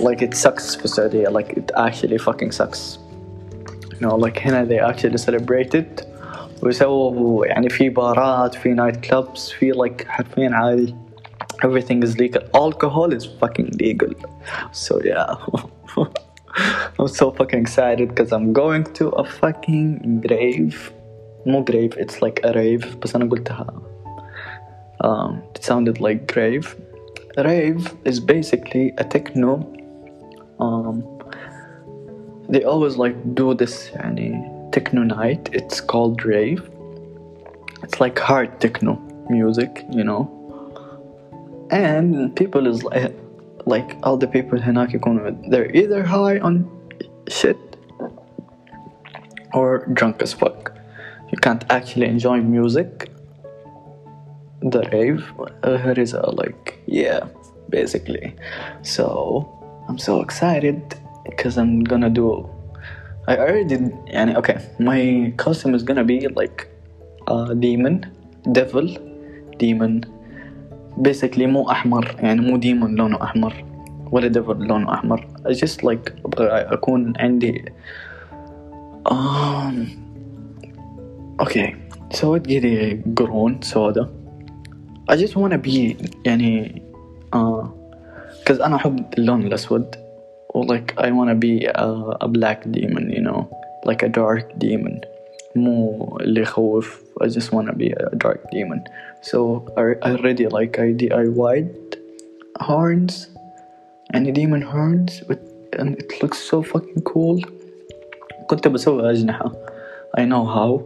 like 0.00 0.20
it 0.20 0.34
sucks 0.34 0.78
في 0.78 0.84
السعودية 0.84 1.28
like 1.28 1.52
it 1.52 1.72
actually 1.76 2.18
fucking 2.18 2.50
sucks 2.50 2.98
you 3.92 4.06
know 4.06 4.16
like 4.26 4.38
هنا 4.46 4.68
they 4.68 4.92
actually 4.92 5.18
celebrate 5.18 5.74
it 5.74 6.04
ويسووا 6.64 7.46
يعني 7.46 7.68
في 7.68 7.88
بارات 7.88 8.54
في 8.54 8.68
نايت 8.68 8.96
كلابس 8.96 9.50
في 9.50 9.72
like 9.72 10.06
حرفيا 10.06 10.50
عادي 10.52 10.94
everything 11.64 12.02
is 12.02 12.16
legal 12.16 12.42
alcohol 12.54 13.12
is 13.12 13.24
fucking 13.40 13.70
legal 13.84 14.12
so 14.72 15.00
yeah 15.04 15.34
I'm 16.98 17.08
so 17.08 17.30
fucking 17.30 17.60
excited 17.60 18.08
because 18.08 18.32
I'm 18.32 18.52
going 18.52 18.84
to 18.98 19.08
a 19.08 19.24
fucking 19.24 20.20
grave 20.26 20.92
مو 21.46 21.64
grave 21.64 21.94
it's 21.96 22.22
like 22.22 22.40
a 22.44 22.52
rave 22.52 22.96
بس 23.02 23.16
أنا 23.16 23.30
قلتها 23.30 23.66
um, 25.04 25.32
it 25.54 25.64
sounded 25.64 26.00
like 26.00 26.34
grave 26.34 26.76
rave 27.38 27.94
is 28.04 28.20
basically 28.20 28.92
a 28.98 29.04
techno 29.04 29.66
um, 30.60 31.02
they 32.48 32.64
always 32.64 32.96
like 32.96 33.16
do 33.34 33.54
this 33.54 33.90
يعني 33.94 34.53
techno 34.72 35.02
night 35.02 35.48
it's 35.52 35.80
called 35.80 36.24
rave 36.24 36.68
it's 37.82 38.00
like 38.00 38.18
hard 38.18 38.60
techno 38.60 38.94
music 39.28 39.84
you 39.90 40.04
know 40.04 40.22
and 41.70 42.34
people 42.36 42.66
is 42.66 42.82
like 42.84 43.14
like 43.66 43.96
all 44.02 44.16
the 44.16 44.26
people 44.26 44.58
هناك 44.58 44.94
يكونوا 44.94 45.50
they're 45.50 45.70
either 45.76 46.02
high 46.04 46.38
on 46.38 46.64
shit 47.28 47.58
or 49.52 49.86
drunk 49.92 50.22
as 50.22 50.32
fuck 50.32 50.72
you 51.32 51.38
can't 51.38 51.64
actually 51.70 52.06
enjoy 52.06 52.40
music 52.40 53.10
the 54.62 54.82
rave 54.92 55.22
uh, 55.64 55.90
it 55.90 55.98
is 55.98 56.12
a 56.12 56.30
like 56.42 56.78
yeah 56.86 57.20
basically 57.70 58.34
so 58.82 59.06
I'm 59.88 59.98
so 59.98 60.20
excited 60.20 60.82
because 61.24 61.58
I'm 61.58 61.82
gonna 61.82 62.10
do 62.10 62.48
I 63.28 63.36
already 63.36 63.78
يعني 64.06 64.36
okay 64.36 64.58
my 64.78 65.32
costume 65.36 65.74
is 65.74 65.82
gonna 65.82 66.04
be 66.04 66.26
like 66.28 66.66
a 67.28 67.54
demon 67.54 68.06
devil 68.52 68.86
demon 69.58 70.00
basically 71.02 71.46
مو 71.46 71.70
أحمر 71.70 72.16
يعني 72.18 72.40
مو 72.40 72.56
ديمون 72.56 72.94
لونه 72.94 73.22
أحمر 73.22 73.64
ولا 74.12 74.28
ديفل 74.28 74.66
لونه 74.66 74.94
أحمر 74.94 75.26
I 75.46 75.52
just 75.52 75.84
like 75.84 76.12
أبغى 76.24 76.48
أكون 76.48 77.12
عندي 77.16 77.64
um, 79.08 79.74
okay 81.42 81.74
سويت 82.10 82.46
كذي 82.46 83.02
قرون 83.16 83.58
سودا 83.62 84.08
I 85.10 85.16
just 85.16 85.36
wanna 85.36 85.58
be 85.58 85.96
يعني 86.24 86.82
uh, 87.34 87.64
cause 88.46 88.60
أنا 88.60 88.76
أحب 88.76 89.04
اللون 89.18 89.42
الأسود 89.42 89.96
و 89.96 90.03
like 90.54 90.94
I 90.98 91.10
wanna 91.10 91.34
be 91.34 91.64
a, 91.66 91.88
a 92.20 92.28
black 92.28 92.70
demon 92.70 93.10
you 93.10 93.20
know 93.20 93.48
like 93.84 94.02
a 94.02 94.08
dark 94.08 94.58
demon 94.58 95.00
مو 95.56 96.18
اللي 96.20 96.40
يخوف 96.40 97.02
I 97.22 97.26
just 97.26 97.52
wanna 97.52 97.72
be 97.72 97.90
a 97.90 98.16
dark 98.16 98.40
demon 98.52 98.80
so 99.22 99.38
I 99.76 99.82
already 100.10 100.46
like 100.46 100.78
I 100.78 100.92
DIY'd 100.92 101.98
horns 102.60 103.28
يعني 104.14 104.32
demon 104.32 104.62
horns 104.62 105.20
but, 105.28 105.38
and 105.78 105.96
it 105.98 106.22
looks 106.22 106.38
so 106.38 106.62
fucking 106.62 107.02
cool 107.02 107.46
كنت 108.46 108.68
بسوي 108.68 109.10
أجنحة 109.10 109.52
I 110.18 110.20
know 110.20 110.44
how 110.44 110.80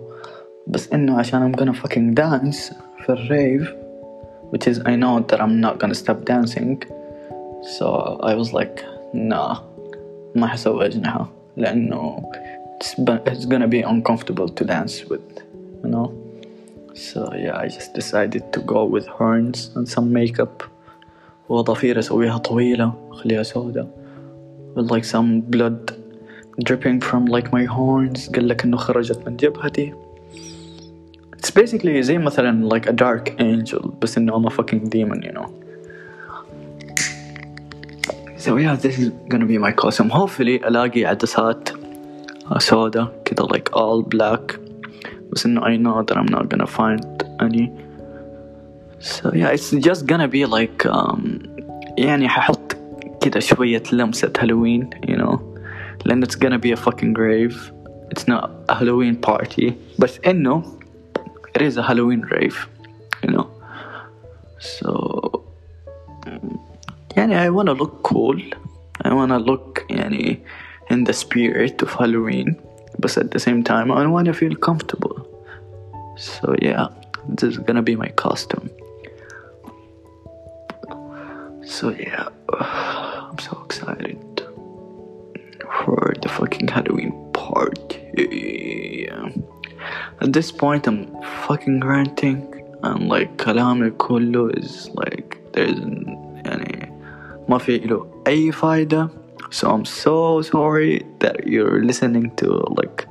بس 0.66 0.92
إنه 0.92 1.18
عشان 1.18 1.52
I'm 1.52 1.56
gonna 1.56 1.74
fucking 1.74 2.14
dance 2.14 2.74
في 3.04 3.08
الريف 3.08 3.74
which 4.52 4.66
is 4.66 4.78
I 4.78 4.94
know 4.96 5.20
that 5.20 5.40
I'm 5.40 5.60
not 5.60 5.78
gonna 5.78 5.94
stop 5.94 6.24
dancing 6.24 6.82
so 7.78 7.87
I 8.22 8.34
was 8.34 8.52
like 8.52 8.84
nah 9.14 9.58
ما 10.34 10.46
حسوي 10.46 10.87
أجنحة 10.87 11.28
لأنه 11.56 12.22
it's, 12.80 12.94
it's 13.26 13.46
gonna 13.46 13.68
be 13.68 13.82
uncomfortable 13.82 14.48
to 14.48 14.64
dance 14.64 15.04
with 15.10 15.42
you 15.84 15.90
know 15.90 16.12
so 16.94 17.32
yeah 17.34 17.56
I 17.56 17.68
just 17.68 17.94
decided 17.94 18.52
to 18.52 18.60
go 18.60 18.84
with 18.84 19.06
horns 19.06 19.70
and 19.76 19.88
some 19.88 20.12
makeup 20.12 20.62
وضفير 21.48 21.98
أسويها 21.98 22.38
طويلة 22.38 22.92
أخليها 23.10 23.42
سودة 23.42 23.87
with 24.76 24.90
like 24.90 25.04
some 25.04 25.40
blood 25.40 25.92
dripping 26.64 27.00
from 27.00 27.26
like 27.26 27.52
my 27.52 27.64
horns 27.64 28.30
قال 28.34 28.48
لك 28.48 28.64
إنه 28.64 28.76
خرجت 28.76 29.28
من 29.28 29.37
جبهتي 29.37 29.94
It's 31.37 31.50
basically 31.50 32.00
زي 32.00 32.18
مثلا 32.18 32.68
like 32.68 32.87
a 32.87 32.92
dark 32.92 33.30
angel 33.40 33.88
بس 34.02 34.18
إنه 34.18 34.32
I'm 34.38 34.46
a 34.46 34.50
fucking 34.50 34.88
demon 34.88 35.22
you 35.22 35.32
know 35.32 35.48
So 38.38 38.56
yeah 38.56 38.76
this 38.76 38.98
is 38.98 39.10
gonna 39.28 39.46
be 39.46 39.58
my 39.58 39.72
costume 39.72 40.10
hopefully 40.10 40.66
ألاقي 40.66 41.04
عدسات 41.04 41.68
سودا 42.58 43.08
كده 43.24 43.46
like 43.46 43.70
all 43.72 44.02
black 44.14 44.58
بس 45.32 45.46
إنه 45.46 45.60
I 45.60 45.76
know 45.76 46.02
that 46.02 46.16
I'm 46.16 46.30
not 46.37 46.48
gonna 46.48 46.66
find 46.66 47.24
any 47.40 47.70
so 49.00 49.32
yeah 49.34 49.54
it's 49.56 49.70
just 49.70 50.06
gonna 50.06 50.28
be 50.28 50.44
like 50.46 50.87
um, 50.87 51.48
يعني 51.98 52.28
ححط 52.28 52.76
كده 53.20 53.40
شوية 53.40 53.82
لمسة 53.92 54.32
هالوين 54.38 54.90
you 55.06 55.16
know 55.16 55.38
لأن 56.04 56.24
it's 56.24 56.37
gonna 56.37 56.58
be 56.58 56.72
a 56.72 56.76
fucking 56.76 57.12
grave 57.12 57.72
it's 58.10 58.28
not 58.28 58.50
a 58.68 58.74
Halloween 58.74 59.16
party 59.16 59.72
بس 59.98 60.20
إنه 60.26 60.62
it 61.58 61.62
is 61.62 61.76
a 61.76 61.82
Halloween 61.82 62.20
rave 62.20 62.68
you 63.24 63.30
know 63.30 63.46
so 64.58 65.17
يعني 67.16 67.34
I 67.38 67.50
wanna 67.50 67.72
look 67.72 68.02
cool 68.02 68.40
I 69.04 69.12
wanna 69.12 69.38
look 69.38 69.84
يعني 69.90 70.40
in 70.90 71.04
the 71.04 71.12
spirit 71.12 71.82
of 71.82 71.90
Halloween 71.94 72.56
but 72.98 73.16
at 73.16 73.30
the 73.30 73.38
same 73.38 73.62
time 73.62 73.90
I 73.90 74.06
wanna 74.06 74.32
feel 74.32 74.54
comfortable 74.56 75.16
so 76.16 76.54
yeah 76.62 76.88
this 77.28 77.50
is 77.52 77.58
gonna 77.58 77.82
be 77.82 77.96
my 77.96 78.10
costume 78.24 78.70
so 81.64 81.90
yeah 81.90 82.28
I'm 83.30 83.38
so 83.38 83.62
excited 83.64 84.42
for 85.76 86.14
the 86.22 86.28
fucking 86.28 86.68
Halloween 86.68 87.12
party 87.32 89.08
at 90.20 90.32
this 90.32 90.52
point 90.52 90.87
I'm 90.87 91.00
fucking 91.46 91.80
ranting 91.80 92.38
and 92.82 93.08
like 93.08 93.37
كلامي 93.37 93.90
كله 93.90 94.50
is 94.50 94.88
like 94.94 95.38
there's 95.52 95.78
يعني 95.78 96.27
ما 97.48 97.58
في 97.58 97.78
له 97.78 98.22
أي 98.26 98.52
فايدة 98.52 99.08
so 99.50 99.68
I'm 99.68 99.84
so 99.84 100.42
sorry 100.42 101.04
that 101.20 101.46
you're 101.46 101.84
listening 101.84 102.30
to 102.40 102.48
like 102.80 103.06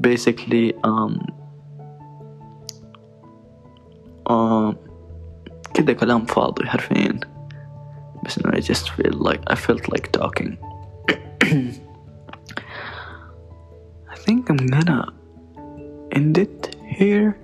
basically 0.00 0.74
um 0.84 1.12
um 4.30 4.76
كده 5.74 5.92
كلام 5.92 6.24
فاضي 6.24 6.66
حرفيا 6.66 7.20
بس 8.24 8.38
I 8.38 8.60
just 8.60 8.90
feel 8.90 9.14
like 9.14 9.40
I 9.50 9.54
felt 9.54 9.88
like 9.92 10.12
talking 10.12 10.56
I 14.14 14.16
think 14.24 14.50
I'm 14.50 14.66
gonna 14.74 15.12
end 16.12 16.38
it 16.38 16.76
here 16.98 17.36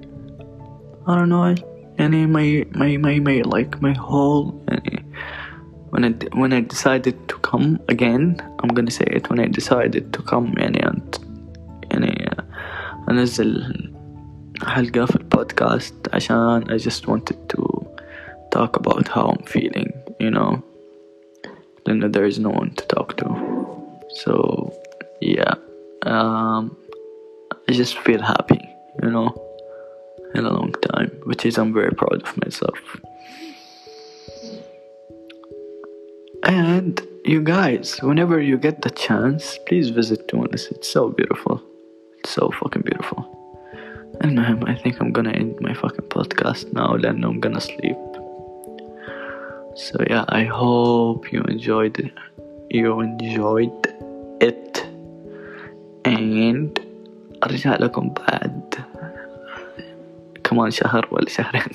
I 1.06 1.14
don't 1.16 1.28
know 1.28 1.54
يعني 1.98 2.26
my 2.26 2.66
my 2.78 2.96
my 2.96 3.18
my 3.20 3.42
like 3.54 3.80
my 3.80 3.92
whole 3.92 4.54
يعني 4.68 4.97
when 5.98 6.04
I 6.04 6.10
when 6.40 6.52
I 6.52 6.60
decided 6.60 7.16
to 7.28 7.36
come 7.38 7.78
again 7.88 8.42
I'm 8.60 8.70
gonna 8.76 8.90
say 8.90 9.06
it 9.06 9.30
when 9.30 9.40
I 9.40 9.46
decided 9.46 10.12
to 10.12 10.22
come 10.22 10.54
يعني 10.56 10.80
and 10.82 11.20
يعني 11.90 12.36
أنزل 13.10 13.90
حلقة 14.62 15.04
في 15.04 15.16
البودكاست 15.16 15.94
عشان 16.14 16.64
I 16.64 16.78
just 16.78 17.06
wanted 17.08 17.36
to 17.48 17.62
talk 18.54 18.76
about 18.76 19.08
how 19.08 19.26
I'm 19.32 19.44
feeling 19.44 19.92
you 20.20 20.30
know 20.30 20.62
then 21.84 22.00
there 22.12 22.24
is 22.24 22.38
no 22.38 22.50
one 22.50 22.70
to 22.78 22.84
talk 22.86 23.16
to 23.16 23.26
so 24.22 24.72
yeah 25.20 25.54
um, 26.06 26.76
I 27.68 27.72
just 27.72 27.98
feel 27.98 28.22
happy 28.22 28.62
you 29.02 29.10
know 29.10 29.28
in 30.34 30.44
a 30.44 30.50
long 30.50 30.72
time 30.90 31.10
which 31.24 31.46
is 31.46 31.58
I'm 31.58 31.72
very 31.72 31.94
proud 32.00 32.22
of 32.26 32.30
myself 32.44 32.78
and 36.44 37.00
you 37.24 37.40
guys 37.40 37.98
whenever 38.02 38.40
you 38.40 38.56
get 38.58 38.82
the 38.82 38.90
chance 38.90 39.58
please 39.66 39.88
visit 39.90 40.28
Tunis 40.28 40.66
it's 40.70 40.88
so 40.88 41.08
beautiful 41.08 41.62
it's 42.18 42.30
so 42.30 42.50
fucking 42.50 42.82
beautiful 42.82 43.24
المهم 44.24 44.64
I 44.66 44.74
think 44.74 45.00
I'm 45.00 45.12
gonna 45.12 45.32
end 45.32 45.60
my 45.60 45.74
fucking 45.74 46.08
podcast 46.14 46.72
now 46.72 46.96
لأنه 46.96 47.28
I'm 47.28 47.40
gonna 47.40 47.60
sleep 47.60 47.96
so 49.74 49.96
yeah 50.10 50.24
I 50.28 50.44
hope 50.44 51.32
you 51.32 51.40
enjoyed 51.54 51.98
it 51.98 52.12
you 52.70 53.00
enjoyed 53.00 53.86
it 54.40 54.86
and 56.04 56.78
أرجع 57.44 57.76
لكم 57.76 58.14
بعد 58.28 58.74
كمان 60.44 60.70
شهر 60.70 61.08
ولا 61.10 61.28
شهرين 61.28 61.72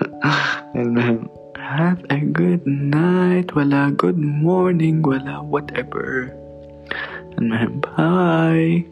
المهم 0.75 1.34
have 1.65 1.99
a 2.09 2.19
good 2.19 2.67
night 2.67 3.55
ولا 3.55 3.89
good 3.89 4.17
morning 4.17 5.01
ولا 5.07 5.37
whatever 5.51 6.31
المهم 7.37 7.79
باي 7.79 8.85